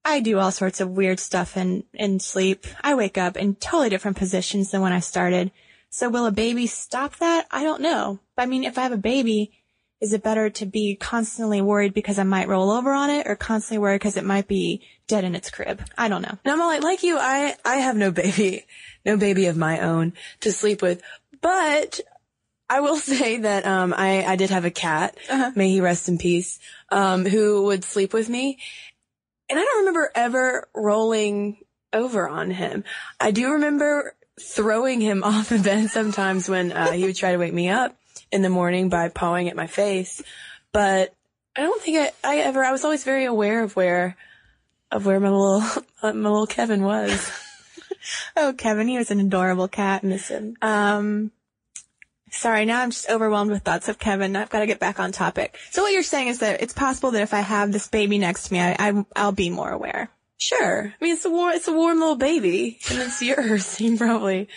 I 0.05 0.19
do 0.19 0.39
all 0.39 0.51
sorts 0.51 0.81
of 0.81 0.89
weird 0.89 1.19
stuff 1.19 1.55
in, 1.55 1.83
in 1.93 2.19
sleep. 2.19 2.65
I 2.81 2.95
wake 2.95 3.17
up 3.17 3.37
in 3.37 3.55
totally 3.55 3.89
different 3.89 4.17
positions 4.17 4.71
than 4.71 4.81
when 4.81 4.93
I 4.93 4.99
started. 4.99 5.51
So 5.89 6.09
will 6.09 6.25
a 6.25 6.31
baby 6.31 6.67
stop 6.67 7.15
that? 7.17 7.47
I 7.51 7.63
don't 7.63 7.81
know. 7.81 8.19
But 8.35 8.43
I 8.43 8.45
mean, 8.47 8.63
if 8.63 8.77
I 8.77 8.81
have 8.81 8.91
a 8.91 8.97
baby, 8.97 9.51
is 10.01 10.11
it 10.11 10.21
better 10.21 10.49
to 10.49 10.65
be 10.65 10.95
constantly 10.95 11.61
worried 11.61 11.93
because 11.93 12.19
I 12.19 12.23
might 12.23 12.49
roll 12.49 12.71
over 12.71 12.91
on 12.91 13.09
it 13.09 13.25
or 13.25 13.37
constantly 13.37 13.77
worried 13.77 13.99
because 13.99 14.17
it 14.17 14.25
might 14.25 14.49
be 14.49 14.81
dead 15.07 15.23
in 15.23 15.35
its 15.35 15.49
crib? 15.49 15.81
I 15.97 16.09
don't 16.09 16.21
know. 16.21 16.37
Now, 16.43 16.57
Molly, 16.57 16.79
like 16.79 17.03
you, 17.03 17.17
I, 17.17 17.55
I 17.63 17.75
have 17.75 17.95
no 17.95 18.11
baby, 18.11 18.65
no 19.05 19.15
baby 19.15 19.45
of 19.45 19.55
my 19.55 19.79
own 19.79 20.11
to 20.41 20.51
sleep 20.51 20.81
with, 20.81 21.01
but 21.39 22.01
I 22.69 22.81
will 22.81 22.97
say 22.97 23.37
that, 23.37 23.65
um, 23.65 23.93
I, 23.95 24.25
I 24.25 24.35
did 24.35 24.49
have 24.49 24.65
a 24.65 24.71
cat, 24.71 25.15
may 25.55 25.69
he 25.69 25.79
rest 25.79 26.09
in 26.09 26.17
peace, 26.17 26.59
um, 26.89 27.25
who 27.25 27.63
would 27.65 27.85
sleep 27.85 28.13
with 28.13 28.27
me. 28.27 28.59
And 29.53 29.59
I 29.59 29.63
don't 29.65 29.79
remember 29.81 30.09
ever 30.15 30.67
rolling 30.73 31.57
over 31.93 32.27
on 32.27 32.49
him. 32.49 32.83
I 33.19 33.29
do 33.29 33.51
remember 33.51 34.15
throwing 34.41 34.99
him 34.99 35.23
off 35.23 35.49
the 35.49 35.59
bed 35.59 35.91
sometimes 35.91 36.49
when, 36.49 36.71
uh, 36.71 36.91
he 36.91 37.05
would 37.05 37.15
try 37.15 37.33
to 37.33 37.37
wake 37.37 37.53
me 37.53 37.69
up 37.69 37.95
in 38.31 38.41
the 38.41 38.49
morning 38.49 38.89
by 38.89 39.09
pawing 39.09 39.49
at 39.49 39.55
my 39.55 39.67
face. 39.67 40.23
But 40.71 41.13
I 41.55 41.61
don't 41.61 41.79
think 41.79 41.97
I, 41.99 42.11
I 42.27 42.37
ever, 42.37 42.63
I 42.63 42.71
was 42.71 42.83
always 42.83 43.03
very 43.03 43.25
aware 43.25 43.61
of 43.61 43.75
where, 43.75 44.17
of 44.89 45.05
where 45.05 45.19
my 45.19 45.29
little, 45.29 45.61
my 46.01 46.09
little 46.09 46.47
Kevin 46.47 46.81
was. 46.81 47.31
Oh, 48.35 48.53
Kevin, 48.57 48.89
he 48.89 48.97
was 48.97 49.11
an 49.11 49.21
adorable 49.21 49.69
cat. 49.69 50.03
Miss 50.03 50.27
him. 50.27 50.57
Um, 50.61 51.31
sorry, 52.43 52.65
now 52.65 52.81
I'm 52.81 52.91
just 52.91 53.09
overwhelmed 53.09 53.51
with 53.51 53.63
thoughts 53.63 53.87
of 53.87 53.97
Kevin. 53.97 54.35
I've 54.35 54.49
got 54.49 54.59
to 54.59 54.67
get 54.67 54.79
back 54.79 54.99
on 54.99 55.13
topic. 55.13 55.57
So 55.71 55.81
what 55.81 55.93
you're 55.93 56.03
saying 56.03 56.27
is 56.27 56.39
that 56.39 56.61
it's 56.61 56.73
possible 56.73 57.11
that 57.11 57.21
if 57.21 57.33
I 57.33 57.39
have 57.39 57.71
this 57.71 57.87
baby 57.87 58.17
next 58.17 58.47
to 58.47 58.53
me, 58.53 58.59
I, 58.59 58.75
I 58.77 59.05
I'll 59.15 59.31
be 59.31 59.49
more 59.49 59.71
aware. 59.71 60.09
Sure. 60.39 60.93
I 60.99 61.03
mean, 61.03 61.13
it's 61.13 61.23
a 61.23 61.29
warm, 61.29 61.53
it's 61.53 61.69
a 61.69 61.73
warm 61.73 61.99
little 61.99 62.17
baby 62.17 62.79
and 62.91 62.99
it's 62.99 63.21
yours. 63.21 63.79
You 63.81 63.97
probably, 63.97 64.49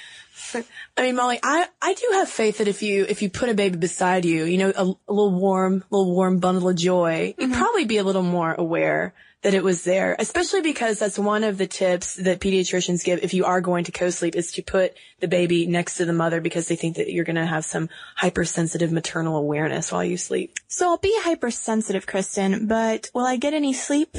I 0.96 1.02
mean, 1.02 1.14
Molly, 1.14 1.38
I, 1.40 1.68
I 1.80 1.94
do 1.94 2.08
have 2.14 2.28
faith 2.28 2.58
that 2.58 2.66
if 2.66 2.82
you, 2.82 3.06
if 3.08 3.22
you 3.22 3.30
put 3.30 3.50
a 3.50 3.54
baby 3.54 3.76
beside 3.76 4.24
you, 4.24 4.44
you 4.44 4.58
know, 4.58 4.72
a, 4.74 4.82
a 4.82 5.12
little 5.12 5.38
warm, 5.38 5.84
little 5.90 6.12
warm 6.12 6.40
bundle 6.40 6.68
of 6.68 6.76
joy, 6.76 7.36
you'd 7.38 7.50
mm-hmm. 7.50 7.60
probably 7.60 7.84
be 7.84 7.98
a 7.98 8.04
little 8.04 8.24
more 8.24 8.52
aware 8.52 9.14
that 9.46 9.54
it 9.54 9.62
was 9.62 9.84
there, 9.84 10.16
especially 10.18 10.60
because 10.60 10.98
that's 10.98 11.20
one 11.20 11.44
of 11.44 11.56
the 11.56 11.68
tips 11.68 12.14
that 12.14 12.40
pediatricians 12.40 13.04
give 13.04 13.22
if 13.22 13.32
you 13.32 13.44
are 13.44 13.60
going 13.60 13.84
to 13.84 13.92
co-sleep 13.92 14.34
is 14.34 14.50
to 14.50 14.60
put 14.60 14.96
the 15.20 15.28
baby 15.28 15.68
next 15.68 15.98
to 15.98 16.04
the 16.04 16.12
mother 16.12 16.40
because 16.40 16.66
they 16.66 16.74
think 16.74 16.96
that 16.96 17.12
you're 17.12 17.24
going 17.24 17.36
to 17.36 17.46
have 17.46 17.64
some 17.64 17.88
hypersensitive 18.16 18.90
maternal 18.90 19.36
awareness 19.36 19.92
while 19.92 20.02
you 20.02 20.16
sleep. 20.16 20.56
So 20.66 20.88
I'll 20.88 20.96
be 20.96 21.16
hypersensitive, 21.20 22.08
Cristen, 22.08 22.66
but 22.66 23.08
will 23.14 23.24
I 23.24 23.36
get 23.36 23.54
any 23.54 23.72
sleep? 23.72 24.16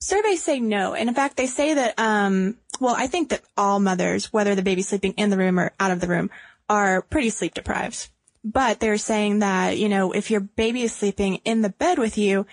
Surveys 0.00 0.42
say 0.42 0.58
no. 0.58 0.94
And 0.94 1.08
in 1.08 1.14
fact, 1.14 1.36
they 1.36 1.46
say 1.46 1.74
that, 1.74 1.96
um, 1.96 2.56
well, 2.80 2.96
I 2.98 3.06
think 3.06 3.28
that 3.28 3.42
all 3.56 3.78
mothers, 3.78 4.32
whether 4.32 4.56
the 4.56 4.62
baby's 4.62 4.88
sleeping 4.88 5.12
in 5.12 5.30
the 5.30 5.38
room 5.38 5.60
or 5.60 5.70
out 5.78 5.92
of 5.92 6.00
the 6.00 6.08
room, 6.08 6.28
are 6.68 7.02
pretty 7.02 7.30
sleep 7.30 7.54
deprived. 7.54 8.08
But 8.42 8.80
they're 8.80 8.98
saying 8.98 9.38
that, 9.38 9.78
you 9.78 9.88
know, 9.88 10.10
if 10.10 10.28
your 10.28 10.40
baby 10.40 10.82
is 10.82 10.92
sleeping 10.92 11.36
in 11.44 11.62
the 11.62 11.70
bed 11.70 11.98
with 11.98 12.18
you, 12.18 12.46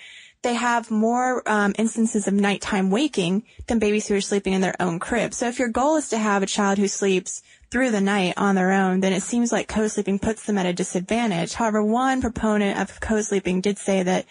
they 0.44 0.56
have 0.56 0.90
more 0.90 1.48
um, 1.48 1.74
instances 1.78 2.28
of 2.28 2.34
nighttime 2.34 2.90
waking 2.90 3.44
than 3.68 3.80
babies 3.80 4.08
who 4.08 4.16
are 4.16 4.22
sleeping 4.22 4.54
in 4.54 4.62
their 4.62 4.76
own 4.80 5.00
crib. 5.00 5.34
So 5.34 5.48
if 5.48 5.60
your 5.60 5.70
goal 5.70 5.98
is 5.98 6.10
to 6.10 6.18
have 6.18 6.42
a 6.42 6.48
child 6.48 6.78
who 6.78 6.88
sleeps 6.88 7.44
through 7.70 7.92
the 7.92 8.02
night 8.02 8.34
on 8.38 8.56
their 8.56 8.72
own, 8.72 9.00
then 9.02 9.14
it 9.14 9.24
seems 9.24 9.52
like 9.52 9.68
co-sleeping 9.68 10.20
puts 10.20 10.46
them 10.46 10.58
at 10.58 10.66
a 10.66 10.74
disadvantage. 10.74 11.54
However, 11.54 11.84
one 11.84 12.22
proponent 12.22 12.80
of 12.80 13.00
co-sleeping 13.00 13.62
did 13.62 13.78
say 13.78 14.04
that 14.04 14.26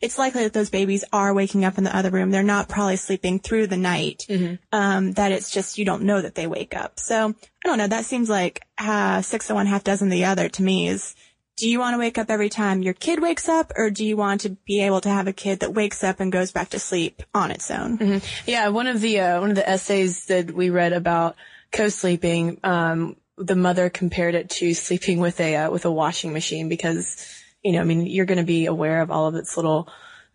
it's 0.00 0.16
likely 0.16 0.44
that 0.44 0.54
those 0.54 0.70
babies 0.70 1.04
are 1.12 1.34
waking 1.34 1.64
up 1.66 1.76
in 1.76 1.84
the 1.84 1.94
other 1.94 2.08
room. 2.08 2.30
They're 2.30 2.42
not 2.42 2.70
probably 2.70 2.96
sleeping 2.96 3.38
through 3.38 3.66
the 3.66 3.76
night. 3.76 4.24
Um, 4.72 5.12
that 5.12 5.30
it's 5.30 5.50
just 5.50 5.76
you 5.76 5.84
don't 5.84 6.04
know 6.04 6.22
that 6.22 6.34
they 6.34 6.46
wake 6.46 6.74
up. 6.74 6.98
So 6.98 7.28
I 7.28 7.68
don't 7.68 7.76
know. 7.76 7.86
That 7.86 8.06
seems 8.06 8.30
like 8.30 8.62
uh, 8.78 9.20
six 9.20 9.50
of 9.50 9.56
one, 9.56 9.66
half 9.66 9.84
dozen 9.84 10.08
the 10.08 10.24
other 10.24 10.48
to 10.48 10.62
me. 10.62 10.88
Is 10.88 11.14
do 11.60 11.68
you 11.68 11.78
want 11.78 11.92
to 11.92 11.98
wake 11.98 12.16
up 12.16 12.30
every 12.30 12.48
time 12.48 12.82
your 12.82 12.94
kid 12.94 13.20
wakes 13.20 13.46
up, 13.46 13.72
or 13.76 13.90
do 13.90 14.02
you 14.02 14.16
want 14.16 14.40
to 14.40 14.50
be 14.64 14.82
able 14.82 15.02
to 15.02 15.10
have 15.10 15.26
a 15.26 15.32
kid 15.32 15.60
that 15.60 15.74
wakes 15.74 16.02
up 16.02 16.18
and 16.18 16.32
goes 16.32 16.52
back 16.52 16.70
to 16.70 16.78
sleep 16.78 17.22
on 17.34 17.50
its 17.50 17.70
own? 17.70 18.22
Yeah, 18.46 18.68
one 18.68 18.86
of 18.86 19.02
the 19.02 19.20
uh, 19.20 19.40
one 19.40 19.50
of 19.50 19.56
the 19.56 19.68
essays 19.68 20.24
that 20.26 20.50
we 20.52 20.70
read 20.70 20.94
about 20.94 21.36
co-sleeping, 21.70 22.60
um, 22.64 23.16
the 23.36 23.56
mother 23.56 23.90
compared 23.90 24.34
it 24.34 24.48
to 24.50 24.72
sleeping 24.72 25.20
with 25.20 25.38
a 25.38 25.56
uh, 25.56 25.70
with 25.70 25.84
a 25.84 25.90
washing 25.92 26.32
machine 26.32 26.70
because, 26.70 27.26
you 27.62 27.72
know, 27.72 27.82
I 27.82 27.84
mean, 27.84 28.06
you're 28.06 28.26
going 28.26 28.38
to 28.38 28.44
be 28.44 28.64
aware 28.64 29.02
of 29.02 29.10
all 29.10 29.26
of 29.26 29.34
its 29.34 29.56
little 29.58 29.86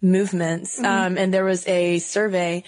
movements. 0.02 0.80
Um, 0.80 1.18
and 1.18 1.34
there 1.34 1.44
was 1.44 1.68
a 1.68 1.98
survey 1.98 2.64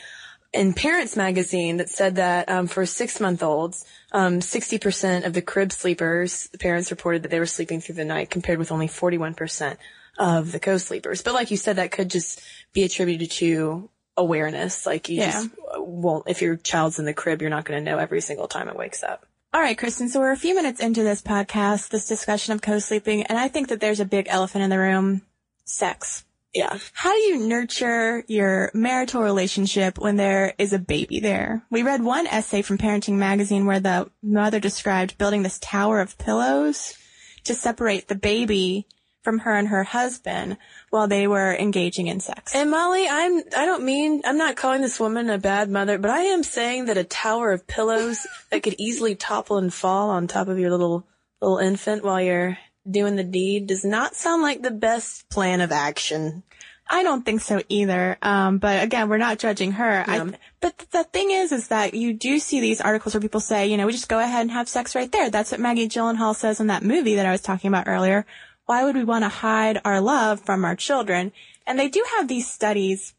in 0.54 0.74
Parents 0.74 1.16
Magazine 1.16 1.77
that 1.77 1.89
said 1.89 2.16
that 2.16 2.50
um, 2.50 2.68
for 2.68 2.86
six 2.86 3.20
month 3.20 3.44
olds, 3.44 3.86
um, 4.12 4.39
60% 4.39 5.25
of 5.25 5.34
the 5.34 5.42
crib 5.42 5.72
sleepers, 5.72 6.48
the 6.48 6.58
parents 6.58 6.89
reported 6.92 7.24
that 7.24 7.30
they 7.30 7.39
were 7.39 7.46
sleeping 7.46 7.82
through 7.82 7.96
the 7.96 8.06
night, 8.06 8.30
compared 8.30 8.58
with 8.60 8.72
only 8.72 8.88
41% 8.88 9.77
of 10.18 10.51
the 10.51 10.60
co-sleepers. 10.60 11.22
But 11.22 11.34
like 11.34 11.51
you 11.51 11.58
said, 11.58 11.75
that 11.75 11.92
could 11.92 12.10
just 12.10 12.42
be 12.74 12.84
attributed 12.84 13.30
to 13.32 13.89
awareness. 14.16 14.86
Like 14.86 15.10
you 15.10 15.18
Yeah. 15.18 15.32
just 15.32 15.50
won't, 15.77 16.27
if 16.27 16.42
your 16.42 16.56
child's 16.56 16.98
in 16.98 17.06
the 17.06 17.13
crib, 17.13 17.42
you're 17.42 17.51
not 17.51 17.66
going 17.66 17.84
to 17.84 17.92
know 17.92 18.00
every 18.00 18.22
single 18.22 18.48
time 18.48 18.68
it 18.68 18.75
wakes 18.75 19.04
up. 19.04 19.25
All 19.54 19.62
right, 19.62 19.77
Cristen. 19.77 20.10
So 20.10 20.20
we're 20.20 20.32
a 20.32 20.38
few 20.38 20.56
minutes 20.56 20.80
into 20.80 21.04
this 21.04 21.22
podcast, 21.22 21.89
this 21.89 22.08
discussion 22.08 22.54
of 22.54 22.62
co-sleeping, 22.62 23.24
and 23.24 23.38
I 23.38 23.48
think 23.48 23.70
that 23.70 23.80
there's 23.80 24.00
a 24.00 24.06
big 24.06 24.27
elephant 24.30 24.63
in 24.63 24.70
the 24.70 24.77
room: 24.80 25.22
sex. 25.66 26.24
Yeah. 26.58 26.80
How 26.92 27.14
do 27.14 27.20
you 27.20 27.48
nurture 27.48 28.24
your 28.28 28.72
marital 28.74 29.22
relationship 29.22 30.00
when 30.00 30.16
there 30.16 30.56
is 30.58 30.74
a 30.74 30.80
baby 30.80 31.20
there? 31.20 31.62
We 31.70 31.84
read 31.84 32.04
one 32.04 32.26
essay 32.26 32.64
from 32.64 32.80
Parenting 32.80 33.20
Magazine 33.20 33.68
where 33.68 33.80
the 33.80 34.10
mother 34.24 34.60
described 34.60 35.20
building 35.20 35.44
this 35.44 35.60
tower 35.60 36.02
of 36.02 36.18
pillows 36.18 36.98
to 37.44 37.54
separate 37.54 38.08
the 38.08 38.16
baby 38.16 38.88
from 39.22 39.38
her 39.38 39.54
and 39.54 39.68
her 39.68 39.84
husband 39.84 40.58
while 40.90 41.08
they 41.08 41.28
were 41.28 41.54
engaging 41.54 42.08
in 42.08 42.20
sex. 42.20 42.56
And 42.56 42.72
Molly, 42.72 43.08
I'm, 43.08 43.44
I 43.56 43.66
don't 43.68 43.84
mean, 43.84 44.24
I'm 44.26 44.40
not 44.40 44.56
calling 44.56 44.82
this 44.82 45.00
woman 45.00 45.30
a 45.30 45.38
bad 45.38 45.70
mother, 45.70 46.00
but 46.00 46.10
I 46.10 46.22
am 46.22 46.42
saying 46.42 46.86
that 46.86 46.98
a 46.98 47.04
tower 47.04 47.52
of 47.52 47.68
pillows 47.68 48.26
that 48.50 48.64
could 48.64 48.76
easily 48.80 49.14
topple 49.14 49.60
and 49.60 49.72
fall 49.72 50.10
on 50.10 50.26
top 50.26 50.48
of 50.48 50.58
your 50.58 50.72
little, 50.72 51.06
little 51.40 51.60
infant 51.60 52.04
while 52.04 52.20
you're 52.20 52.58
doing 52.90 53.16
the 53.16 53.24
deed 53.24 53.68
does 53.68 53.84
not 53.84 54.16
sound 54.16 54.42
like 54.42 54.62
the 54.62 54.72
best 54.72 55.30
plan 55.30 55.62
of 55.62 55.72
action. 55.72 56.44
I 56.89 57.03
don't 57.03 57.25
think 57.25 57.41
so 57.41 57.62
either. 57.70 58.17
Um, 58.22 58.58
but 58.60 58.84
again, 58.84 59.10
we're 59.10 59.17
not 59.17 59.39
judging 59.39 59.74
her. 59.74 60.06
Yeah. 60.08 60.24
I, 60.24 60.38
but 60.62 60.77
the 60.91 61.03
thing 61.03 61.32
is, 61.32 61.51
is 61.51 61.67
that 61.67 61.94
you 61.94 62.13
do 62.13 62.39
see 62.39 62.60
these 62.60 62.82
articles 62.82 63.13
where 63.13 63.22
people 63.22 63.39
say, 63.39 63.67
you 63.67 63.77
know, 63.77 63.86
we 63.86 63.91
just 63.91 64.10
go 64.10 64.20
ahead 64.20 64.41
and 64.41 64.51
have 64.51 64.70
sex 64.70 64.96
right 64.96 65.12
there. 65.12 65.29
That's 65.29 65.51
what 65.51 65.60
Maggie 65.60 65.89
Gyllenhaal 65.89 66.36
says 66.36 66.60
in 66.60 66.67
that 66.67 66.84
movie 66.84 67.15
that 67.15 67.25
I 67.25 67.32
was 67.32 67.41
talking 67.41 67.67
about 67.67 67.88
earlier. 67.88 68.25
Why 68.65 68.84
would 68.84 68.96
we 68.96 69.03
want 69.03 69.24
to 69.24 69.29
hide 69.29 69.82
our 69.86 70.01
love 70.01 70.41
from 70.41 70.65
our 70.65 70.75
children? 70.75 71.32
And 71.65 71.79
they 71.79 71.89
do 71.89 72.03
have 72.17 72.27
these 72.27 72.50
studies. 72.50 73.13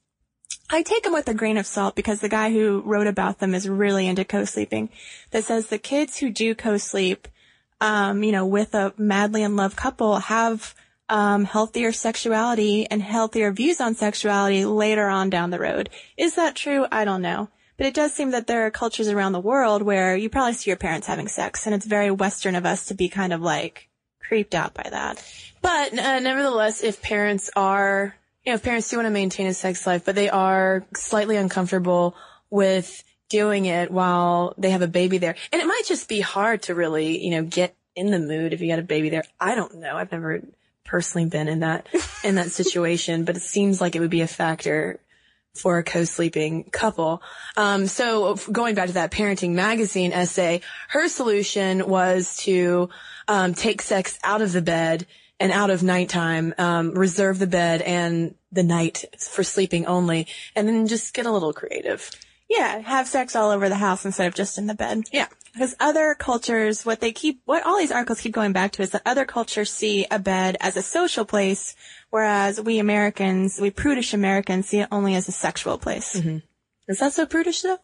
I 0.71 0.83
take 0.83 1.03
them 1.03 1.15
with 1.15 1.29
a 1.29 1.35
grain 1.35 1.57
of 1.57 1.67
salt 1.67 1.95
because 1.95 2.21
the 2.21 2.29
guy 2.29 2.53
who 2.53 2.83
wrote 2.85 3.07
about 3.07 3.39
them 3.39 3.55
is 3.55 3.69
really 3.69 4.07
into 4.07 4.25
co-sleeping 4.25 4.91
that 5.31 5.45
says 5.45 5.67
the 5.67 5.79
kids 5.79 6.19
who 6.19 6.31
do 6.31 6.55
co-sleep, 6.55 7.29
um, 7.81 8.23
you 8.23 8.33
know, 8.33 8.45
with 8.45 8.75
a 8.75 8.93
madly 8.99 9.43
in 9.43 9.57
love 9.57 9.77
couple 9.77 10.17
have 10.17 10.75
um, 11.09 11.45
healthier 11.45 11.93
sexuality 11.93 12.87
and 12.91 13.03
healthier 13.03 13.53
views 13.53 13.81
on 13.81 13.95
sexuality 13.95 14.65
later 14.65 15.09
on 15.09 15.31
down 15.31 15.51
the 15.51 15.59
road. 15.59 15.91
Is 16.17 16.35
that 16.35 16.57
true? 16.57 16.87
I 16.91 17.05
don't 17.05 17.23
know. 17.23 17.49
But 17.77 17.87
it 17.87 17.95
does 17.95 18.13
seem 18.13 18.33
that 18.33 18.49
there 18.49 18.67
are 18.67 18.71
cultures 18.73 19.09
around 19.09 19.33
the 19.33 19.41
world 19.41 19.83
where 19.83 20.17
you 20.17 20.29
probably 20.29 20.55
see 20.55 20.71
your 20.71 20.77
parents 20.77 21.07
having 21.07 21.29
sex 21.29 21.65
and 21.65 21.75
it's 21.75 21.87
very 21.87 22.11
Western 22.11 22.57
of 22.57 22.67
us 22.67 22.87
to 22.87 22.95
be 22.95 23.09
kind 23.09 23.33
of 23.33 23.41
like, 23.41 23.89
creeped 24.29 24.55
out 24.55 24.75
by 24.75 24.87
that. 24.91 25.25
But 25.63 25.99
uh, 25.99 26.21
nevertheless, 26.21 26.83
if 26.83 27.03
parents 27.03 27.51
are, 27.57 28.15
you 28.45 28.53
know, 28.53 28.55
if 28.55 28.63
parents 28.63 28.89
do 28.89 28.97
want 28.97 29.07
to 29.07 29.11
maintain 29.11 29.47
a 29.47 29.55
sex 29.55 29.87
life, 29.87 30.05
but 30.05 30.15
they 30.15 30.29
are 30.29 30.85
slightly 30.95 31.37
uncomfortable 31.37 32.15
with 32.51 33.03
doing 33.29 33.67
it 33.67 33.91
while 33.91 34.55
they 34.59 34.71
have 34.71 34.83
a 34.83 34.89
baby 34.89 35.19
there, 35.19 35.35
and 35.53 35.61
it 35.61 35.67
might 35.67 35.83
just 35.87 36.09
be 36.09 36.21
hard 36.21 36.63
to 36.63 36.75
really, 36.75 37.25
you 37.25 37.31
know, 37.31 37.43
get 37.43 37.75
in 37.97 38.11
the 38.11 38.19
mood 38.19 38.53
if 38.53 38.61
you 38.61 38.69
got 38.69 38.79
a 38.79 38.83
baby 38.83 39.09
there. 39.09 39.25
I 39.41 39.55
don't 39.55 39.77
know. 39.77 39.97
I've 39.97 40.13
never 40.13 40.43
personally 40.89 41.29
been 41.29 41.47
in 41.47 41.61
that 41.61 41.87
in 42.25 42.35
that 42.35 42.51
situation, 42.51 43.25
but 43.25 43.37
it 43.37 43.43
seems 43.43 43.81
like 43.81 43.95
it 43.95 44.01
would 44.01 44.11
be 44.11 44.23
a 44.23 44.27
factor 44.27 44.99
for 45.55 45.79
a 45.79 45.85
co-sleeping 45.85 46.65
couple. 46.65 47.23
Um, 47.57 47.87
so 47.87 48.37
going 48.51 48.75
back 48.75 48.89
to 48.89 48.95
that 48.95 49.11
parenting 49.11 49.53
magazine 49.53 50.13
essay, 50.13 50.61
her 50.89 51.09
solution 51.09 51.89
was 51.89 52.37
to 52.39 52.89
um, 53.27 53.55
take 53.55 53.83
sex 53.83 54.19
out 54.25 54.43
of 54.43 54.53
the 54.53 54.63
bed 54.63 55.07
and 55.41 55.53
out 55.53 55.71
of 55.71 55.83
nighttime, 55.83 56.55
um, 56.59 56.93
reserve 56.93 57.39
the 57.39 57.47
bed 57.47 57.83
and 57.83 58.35
the 58.51 58.63
night 58.63 59.05
for 59.19 59.45
sleeping 59.45 59.87
only, 59.87 60.27
and 60.57 60.67
then 60.67 60.87
just 60.87 61.15
get 61.15 61.27
a 61.27 61.33
little 61.33 61.53
creative. 61.53 62.11
Yeah, 62.49 62.79
have 62.79 63.07
sex 63.07 63.37
all 63.37 63.51
over 63.51 63.69
the 63.69 63.77
house 63.77 64.05
instead 64.05 64.27
of 64.27 64.35
just 64.35 64.59
in 64.59 64.67
the 64.67 64.75
bed. 64.75 65.05
Yeah. 65.13 65.29
Because 65.59 65.75
other 65.81 66.15
cultures, 66.15 66.87
what 66.87 67.01
they 67.01 67.11
keep, 67.11 67.43
what 67.45 67.67
all 67.67 67.79
these 67.79 67.91
articles 67.91 68.21
keep 68.21 68.31
going 68.31 68.53
back 68.53 68.71
to 68.73 68.83
is 68.83 68.91
that 68.91 69.03
other 69.05 69.25
cultures 69.25 69.73
see 69.73 70.07
a 70.09 70.21
bed 70.21 70.57
as 70.61 70.77
a 70.77 70.83
social 70.83 71.25
place, 71.25 71.75
whereas 72.11 72.61
we 72.61 72.79
Americans, 72.79 73.59
we 73.61 73.71
prudish 73.71 74.15
Americans 74.15 74.69
see 74.69 74.79
it 74.79 74.89
only 74.93 75.17
as 75.17 75.27
a 75.27 75.33
sexual 75.33 75.77
place. 75.77 76.15
Mm-hmm. 76.15 76.39
Is 76.87 77.01
that 77.01 77.13
so 77.13 77.27
prudish 77.27 77.63
though? 77.63 77.79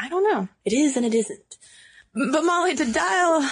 I 0.00 0.08
don't 0.08 0.24
know. 0.32 0.48
It 0.64 0.72
is 0.72 0.96
and 0.96 1.04
it 1.04 1.12
isn't. 1.12 1.58
But 2.14 2.44
Molly, 2.44 2.76
to 2.76 2.90
dial 2.90 3.46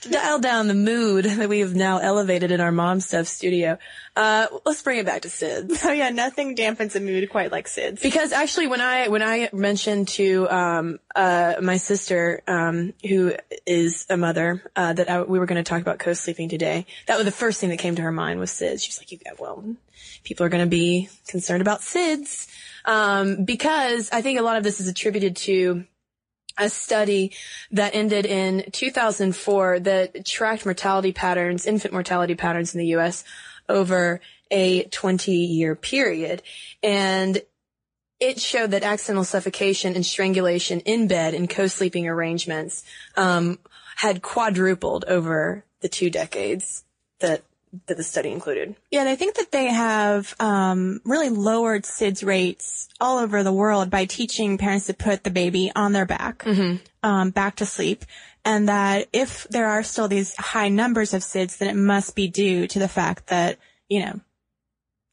to 0.00 0.08
dial 0.08 0.38
down 0.38 0.66
the 0.66 0.74
mood 0.74 1.24
that 1.26 1.48
we 1.48 1.60
have 1.60 1.74
now 1.74 1.98
elevated 1.98 2.50
in 2.50 2.60
our 2.60 2.72
mom 2.72 3.00
stuff 3.00 3.26
studio, 3.26 3.78
uh, 4.16 4.46
let's 4.64 4.82
bring 4.82 4.98
it 4.98 5.06
back 5.06 5.22
to 5.22 5.28
SIDS. 5.28 5.76
So 5.76 5.92
yeah, 5.92 6.10
nothing 6.10 6.56
dampens 6.56 6.96
a 6.96 7.00
mood 7.00 7.28
quite 7.30 7.52
like 7.52 7.66
SIDS. 7.66 8.02
Because 8.02 8.32
actually, 8.32 8.66
when 8.66 8.80
I 8.80 9.08
when 9.08 9.22
I 9.22 9.48
mentioned 9.52 10.08
to 10.08 10.48
um, 10.50 10.98
uh, 11.14 11.54
my 11.62 11.76
sister, 11.76 12.42
um, 12.46 12.92
who 13.06 13.34
is 13.66 14.06
a 14.10 14.16
mother, 14.16 14.62
uh, 14.76 14.92
that 14.92 15.08
I, 15.08 15.22
we 15.22 15.38
were 15.38 15.46
going 15.46 15.62
to 15.62 15.68
talk 15.68 15.80
about 15.80 15.98
co-sleeping 15.98 16.48
today, 16.48 16.86
that 17.06 17.16
was 17.16 17.24
the 17.24 17.32
first 17.32 17.60
thing 17.60 17.70
that 17.70 17.78
came 17.78 17.96
to 17.96 18.02
her 18.02 18.12
mind 18.12 18.40
was 18.40 18.50
SIDS. 18.50 18.82
She's 18.82 18.98
like, 18.98 19.12
"You 19.12 19.18
got 19.18 19.40
well, 19.40 19.64
people 20.24 20.44
are 20.44 20.50
going 20.50 20.64
to 20.64 20.70
be 20.70 21.08
concerned 21.26 21.62
about 21.62 21.80
SIDS," 21.80 22.48
um, 22.84 23.44
because 23.44 24.10
I 24.12 24.22
think 24.22 24.38
a 24.38 24.42
lot 24.42 24.56
of 24.56 24.64
this 24.64 24.80
is 24.80 24.88
attributed 24.88 25.36
to 25.36 25.84
a 26.58 26.68
study 26.68 27.32
that 27.70 27.94
ended 27.94 28.26
in 28.26 28.70
2004 28.72 29.80
that 29.80 30.24
tracked 30.24 30.64
mortality 30.64 31.12
patterns, 31.12 31.66
infant 31.66 31.92
mortality 31.92 32.34
patterns 32.34 32.74
in 32.74 32.78
the 32.78 32.86
U.S. 32.88 33.24
over 33.68 34.20
a 34.50 34.84
20 34.84 35.32
year 35.32 35.74
period. 35.74 36.42
And 36.82 37.42
it 38.20 38.40
showed 38.40 38.70
that 38.70 38.84
accidental 38.84 39.24
suffocation 39.24 39.94
and 39.94 40.06
strangulation 40.06 40.80
in 40.80 41.08
bed 41.08 41.34
and 41.34 41.50
co-sleeping 41.50 42.06
arrangements, 42.06 42.84
um, 43.16 43.58
had 43.96 44.22
quadrupled 44.22 45.04
over 45.06 45.64
the 45.80 45.88
two 45.88 46.08
decades 46.08 46.84
that, 47.20 47.42
that 47.86 47.96
the 47.96 48.02
study 48.02 48.30
included. 48.30 48.76
Yeah, 48.90 49.00
and 49.00 49.08
I 49.08 49.16
think 49.16 49.36
that 49.36 49.50
they 49.50 49.66
have 49.66 50.34
um, 50.38 51.00
really 51.04 51.30
lowered 51.30 51.84
SIDS 51.84 52.24
rates 52.24 52.88
all 53.00 53.18
over 53.18 53.42
the 53.42 53.52
world 53.52 53.90
by 53.90 54.04
teaching 54.04 54.58
parents 54.58 54.86
to 54.86 54.94
put 54.94 55.24
the 55.24 55.30
baby 55.30 55.72
on 55.74 55.92
their 55.92 56.06
back, 56.06 56.44
um, 57.02 57.30
back 57.30 57.56
to 57.56 57.66
sleep. 57.66 58.04
And 58.44 58.68
that 58.68 59.08
if 59.12 59.46
there 59.48 59.68
are 59.68 59.82
still 59.82 60.08
these 60.08 60.34
high 60.36 60.68
numbers 60.68 61.14
of 61.14 61.22
SIDS, 61.22 61.58
then 61.58 61.68
it 61.68 61.80
must 61.80 62.14
be 62.16 62.28
due 62.28 62.66
to 62.66 62.78
the 62.78 62.88
fact 62.88 63.28
that, 63.28 63.58
you 63.88 64.00
know, 64.00 64.20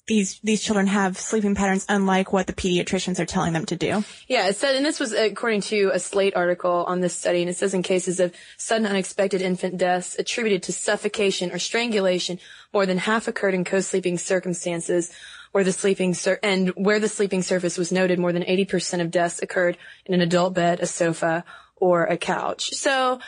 these, 0.09 0.39
these 0.43 0.61
children 0.61 0.87
have 0.87 1.17
sleeping 1.19 1.53
patterns 1.53 1.85
unlike 1.87 2.33
what 2.33 2.47
the 2.47 2.53
pediatricians 2.53 3.19
are 3.19 3.27
telling 3.27 3.53
them 3.53 3.65
to 3.67 3.75
do. 3.75 4.03
Yeah, 4.27 4.47
it 4.47 4.55
said, 4.55 4.75
and 4.75 4.83
this 4.83 4.99
was 4.99 5.13
according 5.13 5.61
to 5.61 5.91
a 5.93 5.99
Slate 5.99 6.35
article 6.35 6.83
on 6.87 6.99
this 6.99 7.15
study, 7.15 7.41
and 7.41 7.49
it 7.49 7.55
says 7.55 7.75
in 7.75 7.83
cases 7.83 8.19
of 8.19 8.33
sudden 8.57 8.87
unexpected 8.87 9.41
infant 9.41 9.77
deaths 9.77 10.17
attributed 10.17 10.63
to 10.63 10.74
suffocation 10.74 11.51
or 11.51 11.59
strangulation, 11.59 12.39
more 12.74 12.87
than 12.87 12.98
half 12.98 13.27
occurred 13.27 13.53
in 13.53 13.63
co-sleeping 13.63 14.17
circumstances 14.17 15.11
where 15.51 15.63
the 15.63 15.72
sleeping 15.72 16.15
sur- 16.15 16.39
and 16.41 16.69
where 16.69 17.00
the 17.00 17.07
sleeping 17.07 17.43
surface 17.43 17.77
was 17.77 17.91
noted, 17.91 18.17
more 18.17 18.33
than 18.33 18.43
80% 18.43 19.01
of 19.01 19.11
deaths 19.11 19.41
occurred 19.41 19.77
in 20.07 20.15
an 20.15 20.22
adult 20.22 20.55
bed, 20.55 20.79
a 20.79 20.87
sofa, 20.87 21.43
or 21.75 22.05
a 22.05 22.17
couch. 22.17 22.72
So, 22.72 23.19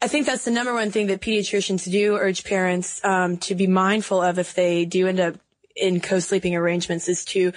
I 0.00 0.06
think 0.06 0.26
that's 0.26 0.44
the 0.44 0.52
number 0.52 0.72
one 0.72 0.92
thing 0.92 1.08
that 1.08 1.20
pediatricians 1.20 1.90
do 1.90 2.16
urge 2.16 2.44
parents 2.44 3.04
um, 3.04 3.36
to 3.38 3.56
be 3.56 3.66
mindful 3.66 4.22
of 4.22 4.38
if 4.38 4.54
they 4.54 4.84
do 4.84 5.08
end 5.08 5.18
up 5.18 5.34
in 5.78 6.00
co-sleeping 6.00 6.56
arrangements 6.56 7.08
is 7.08 7.24
to 7.26 7.52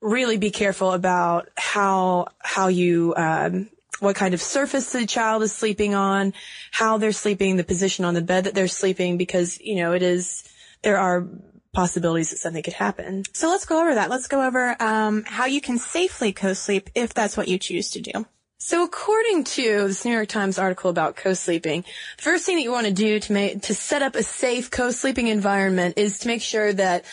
really 0.00 0.36
be 0.36 0.50
careful 0.50 0.92
about 0.92 1.48
how 1.56 2.26
how 2.40 2.68
you 2.68 3.14
um, 3.16 3.70
what 4.00 4.16
kind 4.16 4.34
of 4.34 4.42
surface 4.42 4.92
the 4.92 5.06
child 5.06 5.42
is 5.42 5.52
sleeping 5.52 5.94
on, 5.94 6.34
how 6.72 6.98
they're 6.98 7.12
sleeping, 7.12 7.56
the 7.56 7.64
position 7.64 8.04
on 8.04 8.14
the 8.14 8.20
bed 8.22 8.44
that 8.44 8.54
they're 8.54 8.68
sleeping, 8.68 9.16
because 9.16 9.60
you 9.60 9.76
know 9.76 9.92
it 9.92 10.02
is 10.02 10.44
there 10.82 10.98
are 10.98 11.28
possibilities 11.72 12.30
that 12.30 12.38
something 12.38 12.62
could 12.62 12.74
happen. 12.74 13.24
So 13.32 13.48
let's 13.48 13.64
go 13.64 13.80
over 13.80 13.94
that. 13.94 14.10
Let's 14.10 14.26
go 14.26 14.46
over 14.46 14.76
um, 14.80 15.24
how 15.24 15.46
you 15.46 15.60
can 15.60 15.78
safely 15.78 16.32
co-sleep 16.32 16.90
if 16.94 17.14
that's 17.14 17.36
what 17.36 17.48
you 17.48 17.58
choose 17.58 17.90
to 17.92 18.00
do. 18.00 18.26
So 18.64 18.84
according 18.84 19.42
to 19.42 19.88
this 19.88 20.04
New 20.04 20.12
York 20.12 20.28
Times 20.28 20.56
article 20.56 20.88
about 20.88 21.16
co-sleeping, 21.16 21.84
the 22.16 22.22
first 22.22 22.46
thing 22.46 22.54
that 22.56 22.62
you 22.62 22.70
want 22.70 22.86
to 22.86 22.92
do 22.92 23.18
to 23.18 23.32
make, 23.32 23.62
to 23.62 23.74
set 23.74 24.02
up 24.02 24.14
a 24.14 24.22
safe 24.22 24.70
co-sleeping 24.70 25.26
environment 25.26 25.98
is 25.98 26.20
to 26.20 26.28
make 26.28 26.42
sure 26.42 26.72
that 26.72 27.04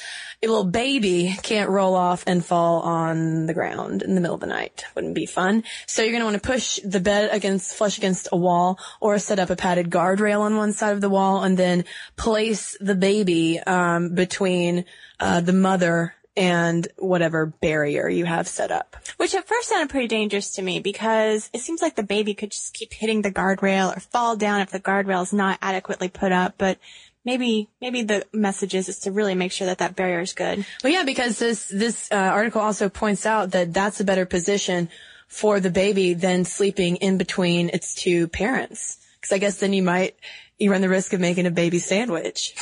a 0.44 0.48
little 0.48 0.64
baby 0.64 1.36
can't 1.42 1.72
roll 1.72 1.96
off 1.96 2.24
and 2.28 2.46
fall 2.46 2.82
on 2.82 3.48
the 3.48 3.56
ground 3.56 4.04
in 4.04 4.14
the 4.14 4.22
middle 4.22 4.36
of 4.36 4.42
the 4.42 4.48
night. 4.48 4.86
Wouldn't 4.94 5.16
be 5.16 5.26
fun. 5.26 5.64
So 5.88 6.04
you're 6.04 6.12
going 6.12 6.22
to 6.22 6.26
want 6.26 6.42
to 6.42 6.48
push 6.48 6.80
the 6.86 7.00
bed 7.00 7.32
against, 7.34 7.74
flush 7.74 7.98
against 7.98 8.28
a 8.32 8.38
wall 8.38 8.78
or 9.02 9.18
set 9.18 9.40
up 9.40 9.50
a 9.50 9.56
padded 9.56 9.90
guardrail 9.90 10.42
on 10.42 10.56
one 10.56 10.72
side 10.72 10.94
of 10.94 11.02
the 11.02 11.10
wall 11.10 11.42
and 11.42 11.58
then 11.58 11.84
place 12.16 12.78
the 12.80 12.96
baby, 12.96 13.60
um, 13.60 14.14
between, 14.14 14.86
uh, 15.20 15.42
the 15.42 15.52
mother 15.52 16.14
and 16.40 16.88
whatever 16.98 17.46
barrier 17.48 18.08
you 18.08 18.24
have 18.24 18.48
set 18.48 18.72
up. 18.72 18.96
Which 19.18 19.36
at 19.36 19.46
first 19.46 19.68
sounded 19.68 19.90
pretty 19.90 20.08
dangerous 20.08 20.52
to 20.52 20.62
me 20.62 20.80
because 20.80 21.50
it 21.54 21.60
seems 21.60 21.82
like 21.82 21.98
the 21.98 22.04
baby 22.04 22.34
could 22.34 22.52
just 22.52 22.74
keep 22.74 22.94
hitting 22.94 23.22
the 23.22 23.32
guardrail 23.32 23.96
or 23.96 24.00
fall 24.00 24.38
down 24.38 24.62
if 24.62 24.72
the 24.72 24.80
guardrail 24.80 25.22
is 25.22 25.34
not 25.34 25.60
adequately 25.62 26.08
put 26.08 26.32
up. 26.32 26.56
But 26.58 26.80
maybe, 27.26 27.68
maybe 27.82 28.04
the 28.04 28.26
message 28.32 28.74
is, 28.74 28.88
is 28.88 29.00
to 29.00 29.12
really 29.12 29.36
make 29.36 29.52
sure 29.52 29.68
that 29.68 29.80
that 29.80 29.98
barrier 29.98 30.22
is 30.22 30.32
good. 30.32 30.66
Well, 30.82 30.94
yeah, 30.94 31.04
because 31.04 31.38
this 31.40 31.68
this 31.68 32.10
uh, 32.10 32.16
article 32.16 32.62
also 32.62 32.88
points 32.88 33.26
out 33.26 33.52
that 33.52 33.74
that's 33.74 34.00
a 34.00 34.06
better 34.06 34.26
position 34.26 34.88
for 35.28 35.60
the 35.60 35.70
baby 35.70 36.14
than 36.14 36.46
sleeping 36.46 36.96
in 36.96 37.18
between 37.18 37.70
its 37.70 37.94
two 37.94 38.30
parents. 38.30 38.98
Because 39.20 39.34
I 39.34 39.40
guess 39.40 39.60
then 39.60 39.74
you 39.74 39.84
might 39.84 40.16
you 40.58 40.72
run 40.72 40.80
the 40.80 40.88
risk 40.88 41.12
of 41.12 41.20
making 41.20 41.48
a 41.48 41.52
baby 41.52 41.80
sandwich. 41.80 42.56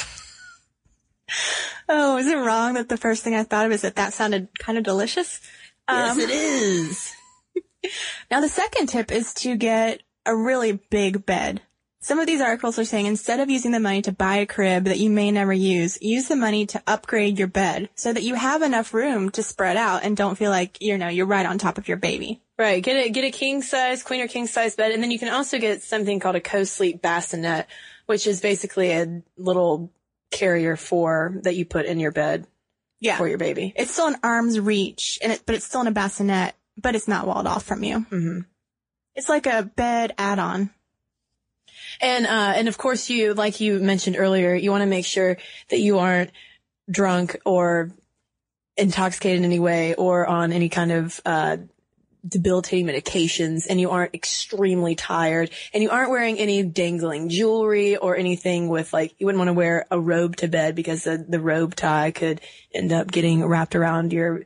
Oh, 1.90 2.18
is 2.18 2.28
it 2.28 2.36
wrong 2.36 2.74
that 2.74 2.90
the 2.90 2.98
first 2.98 3.24
thing 3.24 3.34
I 3.34 3.44
thought 3.44 3.66
of 3.66 3.72
is 3.72 3.84
that 3.84 3.96
that 3.96 4.12
sounded 4.12 4.50
kind 4.60 4.78
of 4.78 4.84
delicious? 4.84 5.40
Um, 5.88 6.20
it 6.20 6.30
is. 6.30 7.14
Now 8.30 8.42
the 8.42 8.50
second 8.50 8.88
tip 8.88 9.12
is 9.12 9.34
to 9.36 9.56
get 9.56 10.02
a 10.26 10.36
really 10.36 10.74
big 10.74 11.26
bed. 11.26 11.62
Some 12.00 12.20
of 12.20 12.28
these 12.28 12.42
articles 12.42 12.78
are 12.80 12.86
saying 12.86 13.06
instead 13.06 13.40
of 13.40 13.50
using 13.50 13.72
the 13.72 13.80
money 13.80 14.02
to 14.04 14.12
buy 14.12 14.38
a 14.38 14.46
crib 14.46 14.86
that 14.86 15.00
you 15.00 15.10
may 15.10 15.32
never 15.32 15.54
use, 15.54 15.98
use 16.02 16.28
the 16.28 16.36
money 16.36 16.66
to 16.68 16.82
upgrade 16.88 17.40
your 17.40 17.48
bed 17.48 17.90
so 17.96 18.14
that 18.14 18.24
you 18.24 18.36
have 18.36 18.62
enough 18.62 18.94
room 18.94 19.30
to 19.32 19.44
spread 19.44 19.78
out 19.78 20.04
and 20.04 20.16
don't 20.16 20.38
feel 20.38 20.52
like, 20.52 20.82
you 20.82 20.98
know, 20.98 21.08
you're 21.08 21.26
right 21.26 21.46
on 21.46 21.58
top 21.58 21.78
of 21.78 21.88
your 21.88 21.98
baby. 21.98 22.42
Right. 22.58 22.82
Get 22.82 23.06
a 23.06 23.10
get 23.10 23.24
a 23.24 23.32
king 23.32 23.62
size, 23.62 24.04
queen 24.04 24.22
or 24.22 24.28
king 24.28 24.48
size 24.48 24.76
bed, 24.76 24.92
and 24.92 25.04
then 25.04 25.12
you 25.12 25.20
can 25.20 25.30
also 25.30 25.60
get 25.60 25.84
something 25.84 26.20
called 26.20 26.36
a 26.36 26.42
co-sleep 26.42 27.02
bassinet, 27.02 27.68
which 28.06 28.26
is 28.26 28.42
basically 28.42 28.92
a 28.92 29.22
little 29.38 29.92
carrier 30.32 30.76
for 30.76 31.40
that 31.44 31.56
you 31.56 31.66
put 31.66 31.86
in 31.86 32.00
your 32.00 32.12
bed 32.12 32.46
Yeah. 33.00 33.18
for 33.18 33.28
your 33.28 33.38
baby. 33.38 33.74
It's 33.76 33.92
still 33.92 34.08
an 34.08 34.18
arm's 34.24 34.60
reach 34.60 35.20
and 35.22 35.32
it, 35.32 35.44
but 35.46 35.56
it's 35.56 35.66
still 35.66 35.82
in 35.82 35.88
a 35.88 35.92
bassinet, 35.92 36.54
but 36.82 36.96
it's 36.96 37.08
not 37.08 37.26
walled 37.28 37.48
off 37.48 37.64
from 37.64 37.84
you. 37.84 38.00
hmm 38.02 38.40
It's 39.16 39.30
like 39.30 39.46
a 39.48 39.64
bed 39.64 40.14
add-on. 40.18 40.70
And 42.02 42.26
uh, 42.28 42.54
and 42.56 42.68
of 42.68 42.78
course, 42.78 43.10
you 43.10 43.34
like 43.34 43.60
you 43.62 43.80
mentioned 43.80 44.16
earlier, 44.20 44.54
you 44.54 44.72
want 44.72 44.82
to 44.84 44.88
make 44.88 45.06
sure 45.06 45.38
that 45.70 45.80
you 45.80 46.00
aren't 46.00 46.32
drunk 46.90 47.38
or 47.46 47.92
intoxicated 48.76 49.40
in 49.40 49.46
any 49.46 49.60
way 49.60 49.96
or 49.96 50.28
on 50.28 50.52
any 50.52 50.70
kind 50.70 50.92
of 50.92 51.20
uh, 51.26 51.58
debilitating 52.28 52.88
medications, 52.88 53.66
and 53.70 53.80
you 53.80 53.90
aren't 53.90 54.14
extremely 54.14 54.96
tired, 54.96 55.52
and 55.74 55.84
you 55.84 55.90
aren't 55.90 56.10
wearing 56.10 56.38
any 56.38 56.64
dangling 56.64 57.30
jewelry 57.30 57.98
or 57.98 58.16
anything 58.16 58.70
with 58.70 58.94
like 58.94 59.14
you 59.18 59.26
wouldn't 59.26 59.40
want 59.40 59.50
to 59.50 59.54
wear 59.54 59.86
a 59.92 60.00
robe 60.00 60.36
to 60.38 60.48
bed 60.48 60.76
because 60.76 61.04
the, 61.04 61.24
the 61.28 61.40
robe 61.40 61.76
tie 61.76 62.12
could 62.12 62.42
end 62.74 62.92
up 62.92 63.12
getting 63.12 63.46
wrapped 63.46 63.76
around 63.76 64.14
your 64.14 64.44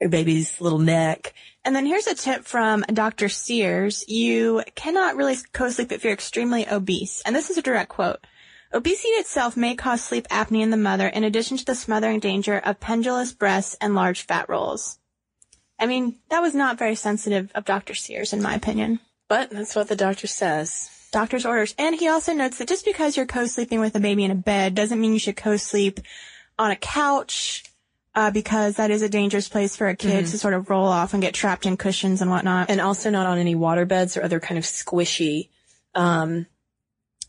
your 0.00 0.10
baby's 0.10 0.60
little 0.60 0.78
neck. 0.78 1.34
And 1.64 1.74
then 1.74 1.86
here's 1.86 2.06
a 2.06 2.14
tip 2.14 2.44
from 2.44 2.82
Dr. 2.92 3.28
Sears. 3.28 4.04
You 4.08 4.62
cannot 4.74 5.16
really 5.16 5.36
co-sleep 5.52 5.92
if 5.92 6.04
you're 6.04 6.12
extremely 6.12 6.68
obese. 6.68 7.20
And 7.26 7.34
this 7.34 7.50
is 7.50 7.58
a 7.58 7.62
direct 7.62 7.90
quote. 7.90 8.24
Obesity 8.72 9.08
itself 9.14 9.56
may 9.56 9.74
cause 9.74 10.04
sleep 10.04 10.28
apnea 10.28 10.62
in 10.62 10.70
the 10.70 10.76
mother 10.76 11.08
in 11.08 11.24
addition 11.24 11.56
to 11.56 11.64
the 11.64 11.74
smothering 11.74 12.20
danger 12.20 12.58
of 12.58 12.80
pendulous 12.80 13.32
breasts 13.32 13.76
and 13.80 13.94
large 13.94 14.22
fat 14.22 14.48
rolls. 14.48 14.98
I 15.78 15.86
mean, 15.86 16.16
that 16.30 16.42
was 16.42 16.54
not 16.54 16.78
very 16.78 16.94
sensitive 16.94 17.52
of 17.54 17.64
Dr. 17.64 17.94
Sears, 17.94 18.32
in 18.32 18.42
my 18.42 18.54
opinion. 18.54 19.00
But 19.28 19.50
that's 19.50 19.76
what 19.76 19.88
the 19.88 19.96
doctor 19.96 20.26
says. 20.26 20.90
Doctor's 21.12 21.46
orders. 21.46 21.74
And 21.78 21.94
he 21.94 22.08
also 22.08 22.32
notes 22.32 22.58
that 22.58 22.68
just 22.68 22.84
because 22.84 23.16
you're 23.16 23.26
co-sleeping 23.26 23.80
with 23.80 23.94
a 23.94 24.00
baby 24.00 24.24
in 24.24 24.30
a 24.30 24.34
bed 24.34 24.74
doesn't 24.74 25.00
mean 25.00 25.12
you 25.12 25.18
should 25.18 25.36
co-sleep 25.36 26.00
on 26.58 26.70
a 26.70 26.76
couch, 26.76 27.64
uh, 28.14 28.30
because 28.30 28.76
that 28.76 28.90
is 28.90 29.02
a 29.02 29.08
dangerous 29.08 29.48
place 29.48 29.76
for 29.76 29.88
a 29.88 29.94
kid 29.94 30.26
to 30.26 30.38
sort 30.38 30.54
of 30.54 30.68
roll 30.68 30.86
off 30.86 31.12
and 31.12 31.22
get 31.22 31.34
trapped 31.34 31.66
in 31.66 31.76
cushions 31.76 32.20
and 32.20 32.30
whatnot. 32.30 32.68
And 32.68 32.80
also 32.80 33.10
not 33.10 33.26
on 33.26 33.38
any 33.38 33.54
water 33.54 33.86
beds 33.86 34.16
or 34.16 34.24
other 34.24 34.40
kind 34.40 34.58
of 34.58 34.64
squishy, 34.64 35.48
um, 35.94 36.46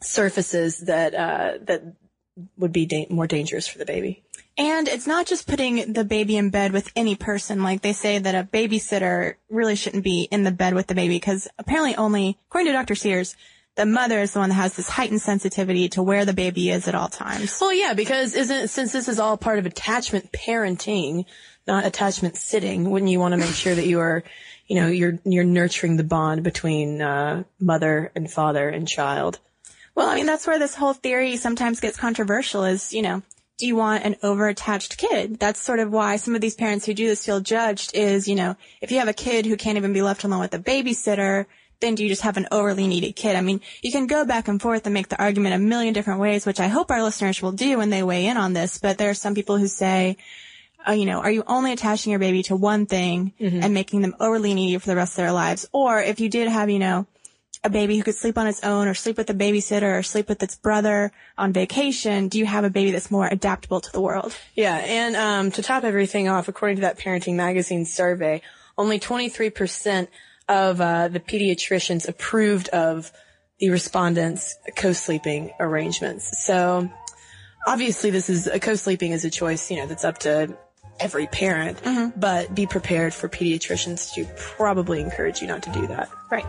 surfaces 0.02 0.80
that, 0.80 1.14
uh, 1.14 1.60
that 1.64 1.84
would 2.58 2.72
be 2.72 2.86
da- 2.86 3.08
more 3.10 3.28
dangerous 3.28 3.68
for 3.68 3.78
the 3.78 3.86
baby. 3.86 4.24
And 4.60 4.90
it's 4.90 5.08
not 5.08 5.26
just 5.26 5.48
putting 5.48 5.94
the 5.94 6.04
baby 6.04 6.36
in 6.36 6.50
bed 6.50 6.74
with 6.74 6.92
any 6.94 7.16
person. 7.16 7.64
Like 7.64 7.82
they 7.82 7.94
say 7.94 8.20
that 8.20 8.36
a 8.36 8.46
babysitter 8.46 9.36
really 9.50 9.78
shouldn't 9.78 10.04
be 10.04 10.24
in 10.24 10.44
the 10.44 10.52
bed 10.52 10.74
with 10.74 10.88
the 10.88 10.96
baby 10.96 11.16
because 11.16 11.48
apparently 11.58 11.96
only, 11.96 12.38
according 12.50 12.68
to 12.68 12.74
Dr. 12.74 12.94
Sears, 12.94 13.38
the 13.78 13.86
mother 13.86 14.20
is 14.20 14.34
the 14.34 14.40
one 14.40 14.50
that 14.50 14.56
has 14.56 14.76
this 14.76 14.90
heightened 14.90 15.22
sensitivity 15.22 15.88
to 15.90 16.04
where 16.04 16.26
the 16.26 16.34
baby 16.34 16.70
is 16.70 16.90
at 16.90 16.96
all 16.96 17.08
times. 17.08 17.58
Well, 17.62 17.74
yeah, 17.74 17.94
because 17.94 18.36
isn't 18.36 18.68
since 18.68 18.92
this 18.92 19.08
is 19.08 19.18
all 19.18 19.38
part 19.38 19.60
of 19.60 19.66
attachment 19.66 20.30
parenting, 20.34 21.24
not 21.66 21.86
attachment 21.86 22.36
sitting, 22.36 22.90
wouldn't 22.90 23.10
you 23.10 23.22
want 23.22 23.32
to 23.32 23.38
make 23.38 23.54
sure 23.54 23.74
that 23.74 23.88
you 23.88 24.02
are, 24.02 24.26
you 24.68 24.76
know, 24.76 24.88
you're 24.88 25.20
you're 25.24 25.46
nurturing 25.46 25.96
the 25.96 26.04
bond 26.04 26.44
between 26.44 27.02
uh, 27.02 27.44
mother 27.62 28.12
and 28.14 28.30
father 28.30 28.68
and 28.68 28.86
child? 28.86 29.40
Well, 29.96 30.10
I 30.10 30.16
mean, 30.16 30.26
that's 30.26 30.46
where 30.46 30.60
this 30.60 30.76
whole 30.76 30.94
theory 30.94 31.38
sometimes 31.38 31.80
gets 31.80 31.98
controversial 31.98 32.66
is, 32.66 32.92
you 32.92 33.02
know, 33.02 33.24
do 33.60 33.68
you 33.68 33.76
want 33.76 34.06
an 34.06 34.16
over-attached 34.24 34.98
kid? 34.98 35.38
That's 35.38 35.62
sort 35.62 35.80
of 35.80 35.92
why 35.92 36.16
some 36.16 36.34
of 36.34 36.42
these 36.42 36.56
parents 36.56 36.86
who 36.86 36.94
do 36.94 37.08
this 37.08 37.26
feel 37.26 37.42
judged 37.42 37.94
is, 37.94 38.28
you 38.28 38.36
know, 38.36 38.56
if 38.82 38.92
you 38.92 39.00
have 39.00 39.10
a 39.10 39.14
kid 39.14 39.46
who 39.46 39.58
can't 39.58 39.78
even 39.78 39.94
be 39.94 40.02
left 40.02 40.24
alone 40.24 40.40
with 40.40 40.54
a 40.54 40.60
babysitter, 40.60 41.46
then 41.82 41.96
do 41.96 42.04
you 42.04 42.10
just 42.10 42.22
have 42.22 42.38
an 42.38 42.48
overly 42.52 42.88
needy 42.88 43.12
kid? 43.12 43.36
I 43.36 43.42
mean, 43.42 43.62
you 43.82 43.92
can 43.92 44.08
go 44.08 44.26
back 44.26 44.48
and 44.48 44.62
forth 44.62 44.86
and 44.86 44.94
make 44.94 45.10
the 45.10 45.22
argument 45.22 45.56
a 45.56 45.60
million 45.60 45.94
different 45.94 46.22
ways, 46.22 46.46
which 46.46 46.60
I 46.60 46.68
hope 46.68 46.90
our 46.90 47.04
listeners 47.04 47.42
will 47.42 47.52
do 47.52 47.78
when 47.78 47.90
they 47.90 48.02
weigh 48.02 48.28
in 48.28 48.38
on 48.38 48.54
this, 48.54 48.78
but 48.78 48.98
there 48.98 49.10
are 49.10 49.14
some 49.14 49.36
people 49.36 49.58
who 49.58 49.68
say, 49.68 50.18
uh, 50.88 50.94
you 50.94 51.06
know, 51.06 51.20
are 51.20 51.32
you 51.32 51.44
only 51.46 51.74
attaching 51.74 52.12
your 52.12 52.20
baby 52.20 52.44
to 52.44 52.56
one 52.56 52.86
thing 52.86 53.34
and 53.62 53.74
making 53.74 54.02
them 54.02 54.16
overly 54.22 54.54
needy 54.54 54.78
for 54.78 54.88
the 54.88 54.96
rest 54.96 55.14
of 55.14 55.24
their 55.24 55.34
lives? 55.34 55.68
Or 55.74 56.00
if 56.02 56.22
you 56.22 56.30
did 56.30 56.48
have, 56.48 56.70
you 56.70 56.80
know, 56.80 57.08
a 57.64 57.70
baby 57.70 57.98
who 57.98 58.04
could 58.04 58.16
sleep 58.16 58.38
on 58.38 58.48
its 58.48 58.64
own 58.64 58.88
or 58.88 58.94
sleep 58.94 59.18
with 59.18 59.30
a 59.30 59.34
babysitter 59.34 59.98
or 59.98 60.04
sleep 60.04 60.30
with 60.30 60.42
its 60.42 60.56
brother 60.56 61.12
on 61.38 61.52
vacation, 61.52 62.30
do 62.30 62.40
you 62.40 62.46
have 62.46 62.64
a 62.64 62.70
baby 62.70 62.92
that's 62.92 63.12
more 63.12 63.28
adaptable 63.28 63.82
to 63.82 63.92
the 63.92 64.00
world? 64.00 64.34
Yeah, 64.56 64.76
and 64.78 65.16
um, 65.16 65.52
to 65.52 65.62
top 65.62 65.84
everything 65.84 66.30
off, 66.30 66.48
according 66.48 66.78
to 66.78 66.82
that 66.82 66.98
Parenting 66.98 67.36
Magazine 67.36 67.86
survey, 67.86 68.42
only 68.78 69.00
23% 69.00 70.08
of 70.48 70.80
uh, 70.80 71.10
the 71.10 71.20
pediatricians 71.20 72.08
approved 72.08 72.70
of 72.70 73.12
the 73.60 73.70
respondents' 73.70 74.56
co-sleeping 74.78 75.52
arrangements. 75.60 76.46
So 76.46 76.90
obviously, 77.68 78.10
this 78.10 78.30
is 78.30 78.48
a 78.48 78.60
co-sleeping 78.60 79.12
is 79.12 79.26
a 79.26 79.30
choice, 79.30 79.70
you 79.70 79.78
know, 79.78 79.86
that's 79.86 80.06
up 80.06 80.20
to 80.20 80.58
every 80.98 81.28
parent. 81.28 81.82
But 82.16 82.56
be 82.56 82.68
prepared 82.68 83.14
for 83.14 83.28
pediatricians 83.28 84.14
to 84.14 84.26
probably 84.38 85.02
encourage 85.02 85.42
you 85.42 85.48
not 85.48 85.64
to 85.64 85.72
do 85.72 85.88
that. 85.88 86.10
Right. 86.32 86.46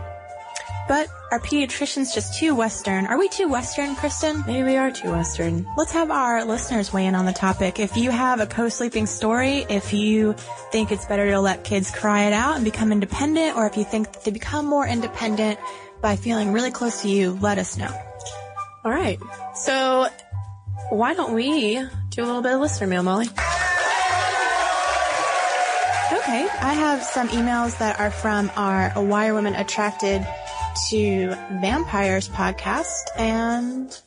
But 0.91 1.07
are 1.31 1.39
pediatricians 1.39 2.13
just 2.13 2.37
too 2.37 2.53
Western? 2.53 3.05
Are 3.05 3.17
we 3.17 3.29
too 3.29 3.47
Western, 3.47 3.95
Cristen? 3.95 4.43
Maybe 4.45 4.63
we 4.63 4.75
are 4.75 4.91
too 4.91 5.11
Western. 5.11 5.65
Let's 5.77 5.93
have 5.93 6.11
our 6.11 6.43
listeners 6.43 6.91
weigh 6.91 7.05
in 7.05 7.15
on 7.15 7.25
the 7.25 7.31
topic. 7.31 7.79
If 7.79 7.95
you 7.95 8.11
have 8.11 8.41
a 8.41 8.45
co-sleeping 8.45 9.05
story, 9.05 9.65
if 9.69 9.93
you 9.93 10.33
think 10.73 10.91
it's 10.91 11.05
better 11.05 11.31
to 11.31 11.39
let 11.39 11.63
kids 11.63 11.91
cry 11.91 12.23
it 12.23 12.33
out 12.33 12.57
and 12.57 12.65
become 12.65 12.91
independent, 12.91 13.55
or 13.55 13.67
if 13.67 13.77
you 13.77 13.85
think 13.85 14.11
that 14.11 14.25
they 14.25 14.31
become 14.31 14.65
more 14.65 14.85
independent 14.85 15.61
by 16.01 16.17
feeling 16.17 16.51
really 16.51 16.71
close 16.71 17.03
to 17.03 17.07
you, 17.07 17.39
let 17.41 17.57
us 17.57 17.77
know. 17.77 17.97
All 18.83 18.91
right. 18.91 19.17
So 19.55 20.09
why 20.89 21.13
don't 21.13 21.33
we 21.33 21.81
do 22.09 22.21
a 22.21 22.25
little 22.25 22.41
bit 22.41 22.51
of 22.51 22.59
listener 22.59 22.87
mail, 22.87 23.03
Molly? 23.03 23.27
Okay, 26.11 26.47
I 26.61 26.73
have 26.73 27.01
some 27.01 27.29
emails 27.29 27.77
that 27.77 27.97
are 28.01 28.11
from 28.11 28.51
our 28.57 28.89
Why 29.01 29.29
Are 29.29 29.33
Women 29.33 29.55
Attracted 29.55 30.27
to 30.89 31.29
Vampires 31.61 32.29
podcast, 32.29 33.03
and 33.17 33.99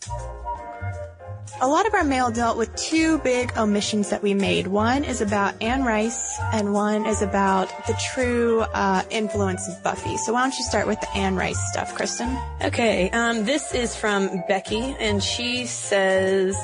a 1.60 1.68
lot 1.68 1.86
of 1.86 1.94
our 1.94 2.04
mail 2.04 2.30
dealt 2.30 2.58
with 2.58 2.74
two 2.76 3.18
big 3.18 3.56
omissions 3.56 4.10
that 4.10 4.22
we 4.22 4.34
made. 4.34 4.66
One 4.66 5.04
is 5.04 5.20
about 5.20 5.54
Anne 5.62 5.84
Rice, 5.84 6.38
and 6.52 6.72
one 6.72 7.06
is 7.06 7.22
about 7.22 7.68
the 7.86 7.94
true 8.12 8.60
uh, 8.60 9.02
influence 9.10 9.68
of 9.68 9.82
Buffy. 9.82 10.16
So 10.16 10.32
why 10.32 10.42
don't 10.42 10.56
you 10.58 10.64
start 10.64 10.86
with 10.86 11.00
the 11.00 11.10
Anne 11.16 11.36
Rice 11.36 11.60
stuff, 11.70 11.94
Cristen? 11.94 12.36
Okay, 12.62 13.10
um, 13.10 13.44
this 13.44 13.72
is 13.72 13.94
from 13.94 14.42
Becky, 14.48 14.96
and 14.98 15.22
she 15.22 15.66
says, 15.66 16.56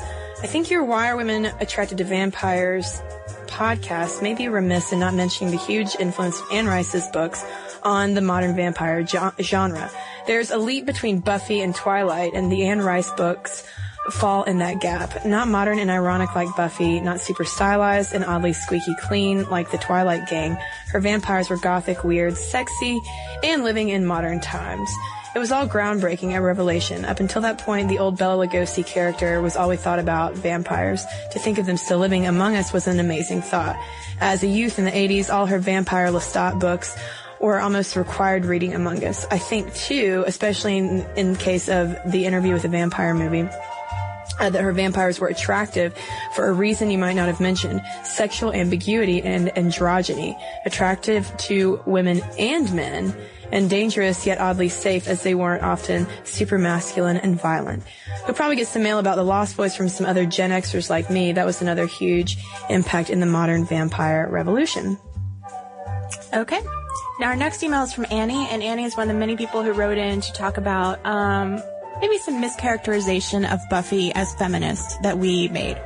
I 0.43 0.47
think 0.47 0.69
your 0.69 0.83
Why 0.83 1.09
Are 1.09 1.15
Women 1.15 1.45
Attracted 1.59 1.99
to 1.99 2.03
Vampires 2.03 3.01
podcast 3.47 4.21
may 4.21 4.33
be 4.33 4.47
remiss 4.47 4.91
in 4.91 4.99
not 4.99 5.13
mentioning 5.13 5.51
the 5.51 5.59
huge 5.59 5.95
influence 5.99 6.39
of 6.39 6.47
Anne 6.51 6.67
Rice's 6.67 7.07
books 7.09 7.43
on 7.83 8.13
the 8.13 8.21
modern 8.21 8.55
vampire 8.55 9.05
genre. 9.05 9.91
There's 10.27 10.51
a 10.51 10.57
leap 10.57 10.85
between 10.85 11.19
Buffy 11.19 11.61
and 11.61 11.73
Twilight, 11.73 12.33
and 12.33 12.51
the 12.51 12.65
Anne 12.65 12.81
Rice 12.81 13.11
books 13.11 13.63
fall 14.09 14.43
in 14.43 14.57
that 14.57 14.81
gap. 14.81 15.25
Not 15.25 15.47
modern 15.47 15.79
and 15.79 15.91
ironic 15.91 16.35
like 16.35 16.55
Buffy, 16.55 16.99
not 16.99 17.19
super 17.19 17.45
stylized 17.45 18.13
and 18.13 18.25
oddly 18.25 18.53
squeaky 18.53 18.95
clean 18.99 19.47
like 19.49 19.71
the 19.71 19.77
Twilight 19.77 20.27
gang. 20.27 20.57
Her 20.87 20.99
vampires 20.99 21.49
were 21.49 21.57
gothic, 21.57 22.03
weird, 22.03 22.35
sexy, 22.35 22.99
and 23.43 23.63
living 23.63 23.89
in 23.89 24.05
modern 24.05 24.39
times. 24.39 24.89
It 25.33 25.39
was 25.39 25.51
all 25.51 25.65
groundbreaking, 25.65 26.35
a 26.35 26.41
revelation. 26.41 27.05
Up 27.05 27.21
until 27.21 27.41
that 27.43 27.59
point, 27.59 27.87
the 27.87 27.99
old 27.99 28.17
Bela 28.17 28.45
Lugosi 28.45 28.85
character 28.85 29.41
was 29.41 29.55
all 29.55 29.69
we 29.69 29.77
thought 29.77 29.99
about 29.99 30.33
vampires. 30.33 31.05
To 31.31 31.39
think 31.39 31.57
of 31.57 31.65
them 31.65 31.77
still 31.77 31.99
living 31.99 32.25
among 32.25 32.57
us 32.57 32.73
was 32.73 32.85
an 32.85 32.99
amazing 32.99 33.41
thought. 33.41 33.77
As 34.19 34.43
a 34.43 34.47
youth 34.47 34.77
in 34.77 34.83
the 34.83 34.91
80s, 34.91 35.33
all 35.33 35.45
her 35.45 35.57
vampire 35.57 36.07
Lestat 36.07 36.59
books 36.59 36.97
were 37.41 37.59
almost 37.59 37.95
required 37.95 38.45
reading 38.45 38.73
among 38.73 39.03
us. 39.03 39.25
I 39.31 39.37
think 39.37 39.73
too, 39.73 40.23
especially 40.27 40.77
in, 40.77 41.05
in 41.15 41.35
case 41.35 41.69
of 41.69 41.95
the 42.05 42.25
interview 42.25 42.53
with 42.53 42.61
the 42.61 42.69
vampire 42.69 43.13
movie, 43.13 43.49
uh, 44.39 44.49
that 44.49 44.61
her 44.61 44.71
vampires 44.71 45.19
were 45.19 45.27
attractive 45.27 45.95
for 46.35 46.47
a 46.47 46.53
reason 46.53 46.89
you 46.89 46.97
might 46.97 47.13
not 47.13 47.27
have 47.27 47.39
mentioned 47.39 47.81
sexual 48.03 48.51
ambiguity 48.53 49.21
and 49.21 49.49
androgyny 49.49 50.39
attractive 50.65 51.31
to 51.37 51.79
women 51.85 52.21
and 52.39 52.73
men 52.73 53.15
and 53.51 53.69
dangerous 53.69 54.25
yet 54.25 54.39
oddly 54.39 54.69
safe 54.69 55.07
as 55.07 55.21
they 55.23 55.35
weren't 55.35 55.61
often 55.61 56.07
super 56.23 56.57
masculine 56.57 57.17
and 57.17 57.39
violent 57.39 57.83
we'll 58.23 58.33
probably 58.33 58.55
get 58.55 58.67
some 58.67 58.81
mail 58.81 58.97
about 58.97 59.17
the 59.17 59.23
lost 59.23 59.57
boys 59.57 59.75
from 59.75 59.89
some 59.89 60.05
other 60.05 60.25
gen 60.25 60.49
xers 60.49 60.89
like 60.89 61.09
me 61.09 61.33
that 61.33 61.45
was 61.45 61.61
another 61.61 61.85
huge 61.85 62.37
impact 62.69 63.09
in 63.09 63.19
the 63.19 63.25
modern 63.25 63.65
vampire 63.65 64.27
revolution 64.31 64.97
Okay. 66.33 66.61
Now 67.19 67.27
our 67.27 67.35
next 67.35 67.61
email 67.63 67.83
is 67.83 67.93
from 67.93 68.05
Annie, 68.09 68.47
and 68.49 68.63
Annie 68.63 68.85
is 68.85 68.97
one 68.97 69.09
of 69.09 69.13
the 69.15 69.19
many 69.19 69.35
people 69.35 69.63
who 69.63 69.71
wrote 69.71 69.97
in 69.97 70.21
to 70.21 70.33
talk 70.33 70.57
about 70.57 71.03
um, 71.05 71.61
maybe 71.99 72.17
some 72.17 72.41
mischaracterization 72.41 73.51
of 73.51 73.59
Buffy 73.69 74.11
as 74.13 74.33
feminist 74.35 75.01
that 75.03 75.17
we 75.17 75.47
made. 75.49 75.81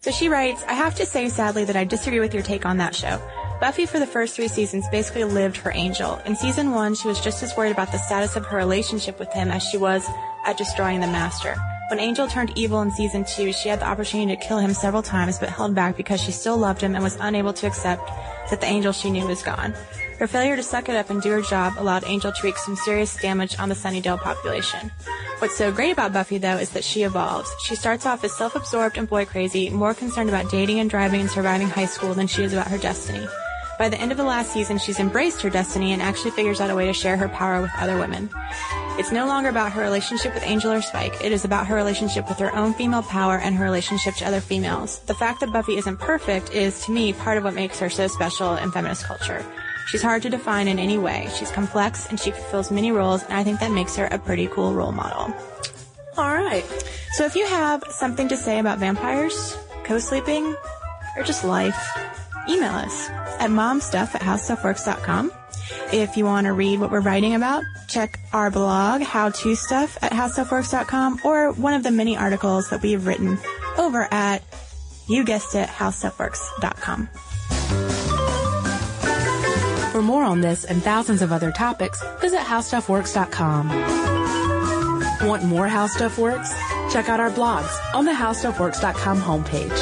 So 0.00 0.10
she 0.10 0.28
writes, 0.28 0.62
I 0.66 0.72
have 0.72 0.94
to 0.94 1.04
say 1.04 1.28
sadly 1.28 1.64
that 1.64 1.76
I 1.76 1.84
disagree 1.84 2.20
with 2.20 2.32
your 2.32 2.42
take 2.42 2.64
on 2.64 2.78
that 2.78 2.94
show. 2.94 3.20
Buffy 3.60 3.84
for 3.84 3.98
the 3.98 4.06
first 4.06 4.34
three 4.34 4.48
seasons 4.48 4.88
basically 4.90 5.24
lived 5.24 5.58
for 5.58 5.72
angel. 5.72 6.16
In 6.24 6.34
season 6.34 6.70
one, 6.70 6.94
she 6.94 7.06
was 7.06 7.20
just 7.20 7.42
as 7.42 7.54
worried 7.54 7.72
about 7.72 7.92
the 7.92 7.98
status 7.98 8.34
of 8.34 8.46
her 8.46 8.56
relationship 8.56 9.18
with 9.18 9.30
him 9.34 9.50
as 9.50 9.62
she 9.62 9.76
was 9.76 10.08
at 10.46 10.56
destroying 10.56 11.00
the 11.00 11.06
master. 11.06 11.54
When 11.90 11.98
Angel 11.98 12.28
turned 12.28 12.56
evil 12.56 12.80
in 12.82 12.92
season 12.92 13.24
two, 13.24 13.52
she 13.52 13.68
had 13.68 13.80
the 13.80 13.88
opportunity 13.88 14.34
to 14.36 14.42
kill 14.42 14.58
him 14.58 14.72
several 14.72 15.02
times 15.02 15.38
but 15.38 15.50
held 15.50 15.74
back 15.74 15.96
because 15.96 16.20
she 16.20 16.30
still 16.30 16.56
loved 16.56 16.80
him 16.80 16.94
and 16.94 17.02
was 17.02 17.18
unable 17.20 17.52
to 17.54 17.66
accept 17.66 18.06
that 18.48 18.60
the 18.60 18.66
angel 18.66 18.92
she 18.92 19.10
knew 19.10 19.26
was 19.26 19.42
gone. 19.42 19.74
Her 20.20 20.26
failure 20.26 20.54
to 20.54 20.62
suck 20.62 20.90
it 20.90 20.96
up 20.96 21.08
and 21.08 21.22
do 21.22 21.30
her 21.30 21.40
job 21.40 21.76
allowed 21.78 22.04
Angel 22.04 22.30
to 22.30 22.42
wreak 22.42 22.58
some 22.58 22.76
serious 22.76 23.16
damage 23.16 23.58
on 23.58 23.70
the 23.70 23.74
Sunnydale 23.74 24.20
population. 24.20 24.92
What's 25.38 25.56
so 25.56 25.72
great 25.72 25.92
about 25.92 26.12
Buffy, 26.12 26.36
though, 26.36 26.58
is 26.58 26.68
that 26.70 26.84
she 26.84 27.04
evolves. 27.04 27.50
She 27.64 27.74
starts 27.74 28.04
off 28.04 28.22
as 28.22 28.36
self-absorbed 28.36 28.98
and 28.98 29.08
boy 29.08 29.24
crazy, 29.24 29.70
more 29.70 29.94
concerned 29.94 30.28
about 30.28 30.50
dating 30.50 30.78
and 30.78 30.90
driving 30.90 31.22
and 31.22 31.30
surviving 31.30 31.70
high 31.70 31.86
school 31.86 32.12
than 32.12 32.26
she 32.26 32.42
is 32.42 32.52
about 32.52 32.66
her 32.66 32.76
destiny. 32.76 33.26
By 33.78 33.88
the 33.88 33.98
end 33.98 34.12
of 34.12 34.18
the 34.18 34.24
last 34.24 34.52
season, 34.52 34.76
she's 34.76 35.00
embraced 35.00 35.40
her 35.40 35.48
destiny 35.48 35.92
and 35.92 36.02
actually 36.02 36.32
figures 36.32 36.60
out 36.60 36.68
a 36.68 36.74
way 36.74 36.84
to 36.84 36.92
share 36.92 37.16
her 37.16 37.30
power 37.30 37.62
with 37.62 37.70
other 37.78 37.98
women. 37.98 38.28
It's 38.98 39.12
no 39.12 39.26
longer 39.26 39.48
about 39.48 39.72
her 39.72 39.80
relationship 39.80 40.34
with 40.34 40.46
Angel 40.46 40.70
or 40.70 40.82
Spike. 40.82 41.24
It 41.24 41.32
is 41.32 41.46
about 41.46 41.66
her 41.68 41.76
relationship 41.76 42.28
with 42.28 42.38
her 42.40 42.54
own 42.54 42.74
female 42.74 43.04
power 43.04 43.38
and 43.38 43.54
her 43.54 43.64
relationship 43.64 44.16
to 44.16 44.26
other 44.26 44.42
females. 44.42 44.98
The 45.06 45.14
fact 45.14 45.40
that 45.40 45.50
Buffy 45.50 45.78
isn't 45.78 45.96
perfect 45.96 46.52
is, 46.52 46.84
to 46.84 46.92
me, 46.92 47.14
part 47.14 47.38
of 47.38 47.44
what 47.44 47.54
makes 47.54 47.78
her 47.78 47.88
so 47.88 48.06
special 48.06 48.56
in 48.56 48.70
feminist 48.70 49.04
culture. 49.04 49.42
She's 49.90 50.02
hard 50.02 50.22
to 50.22 50.30
define 50.30 50.68
in 50.68 50.78
any 50.78 50.98
way. 50.98 51.28
She's 51.36 51.50
complex 51.50 52.08
and 52.08 52.20
she 52.20 52.30
fulfills 52.30 52.70
many 52.70 52.92
roles, 52.92 53.24
and 53.24 53.32
I 53.32 53.42
think 53.42 53.58
that 53.58 53.72
makes 53.72 53.96
her 53.96 54.06
a 54.06 54.20
pretty 54.20 54.46
cool 54.46 54.72
role 54.72 54.92
model. 54.92 55.34
All 56.16 56.32
right. 56.32 56.64
So 57.14 57.24
if 57.24 57.34
you 57.34 57.44
have 57.44 57.82
something 57.90 58.28
to 58.28 58.36
say 58.36 58.60
about 58.60 58.78
vampires, 58.78 59.58
co-sleeping, 59.82 60.54
or 61.16 61.24
just 61.24 61.42
life, 61.42 61.76
email 62.48 62.72
us 62.72 63.08
at 63.10 63.50
momstuff 63.50 64.14
at 64.14 64.20
howstuffworks.com. 64.20 65.32
If 65.92 66.16
you 66.16 66.24
want 66.24 66.44
to 66.44 66.52
read 66.52 66.78
what 66.78 66.92
we're 66.92 67.00
writing 67.00 67.34
about, 67.34 67.64
check 67.88 68.20
our 68.32 68.48
blog, 68.48 69.02
how 69.02 69.30
to 69.30 69.56
stuff 69.56 69.98
at 70.02 70.12
howstuffworks.com 70.12 71.22
or 71.24 71.50
one 71.50 71.74
of 71.74 71.82
the 71.82 71.90
many 71.90 72.16
articles 72.16 72.70
that 72.70 72.80
we've 72.80 73.04
written 73.08 73.38
over 73.76 74.06
at, 74.12 74.44
you 75.08 75.24
guessed 75.24 75.56
it, 75.56 75.68
howstuffworks.com. 75.68 77.08
More 80.10 80.24
on 80.24 80.40
this 80.40 80.64
and 80.64 80.82
thousands 80.82 81.22
of 81.22 81.30
other 81.30 81.52
topics, 81.52 82.02
visit 82.20 82.40
howstuffworks.com. 82.40 83.68
Want 85.28 85.44
more 85.44 85.68
How 85.68 85.86
Stuff 85.86 86.18
Works? 86.18 86.52
Check 86.92 87.08
out 87.08 87.20
our 87.20 87.30
blogs 87.30 87.70
on 87.94 88.06
the 88.06 88.10
howstuffworks.com 88.10 89.20
homepage. 89.20 89.78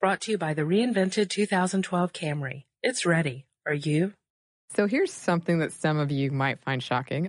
Brought 0.00 0.20
to 0.22 0.32
you 0.32 0.38
by 0.38 0.52
the 0.52 0.62
reinvented 0.62 1.30
2012 1.30 2.12
Camry. 2.12 2.64
It's 2.82 3.06
ready. 3.06 3.46
Are 3.66 3.72
you? 3.72 4.14
So 4.74 4.88
here's 4.88 5.12
something 5.12 5.60
that 5.60 5.72
some 5.72 5.98
of 5.98 6.10
you 6.10 6.32
might 6.32 6.58
find 6.58 6.82
shocking. 6.82 7.28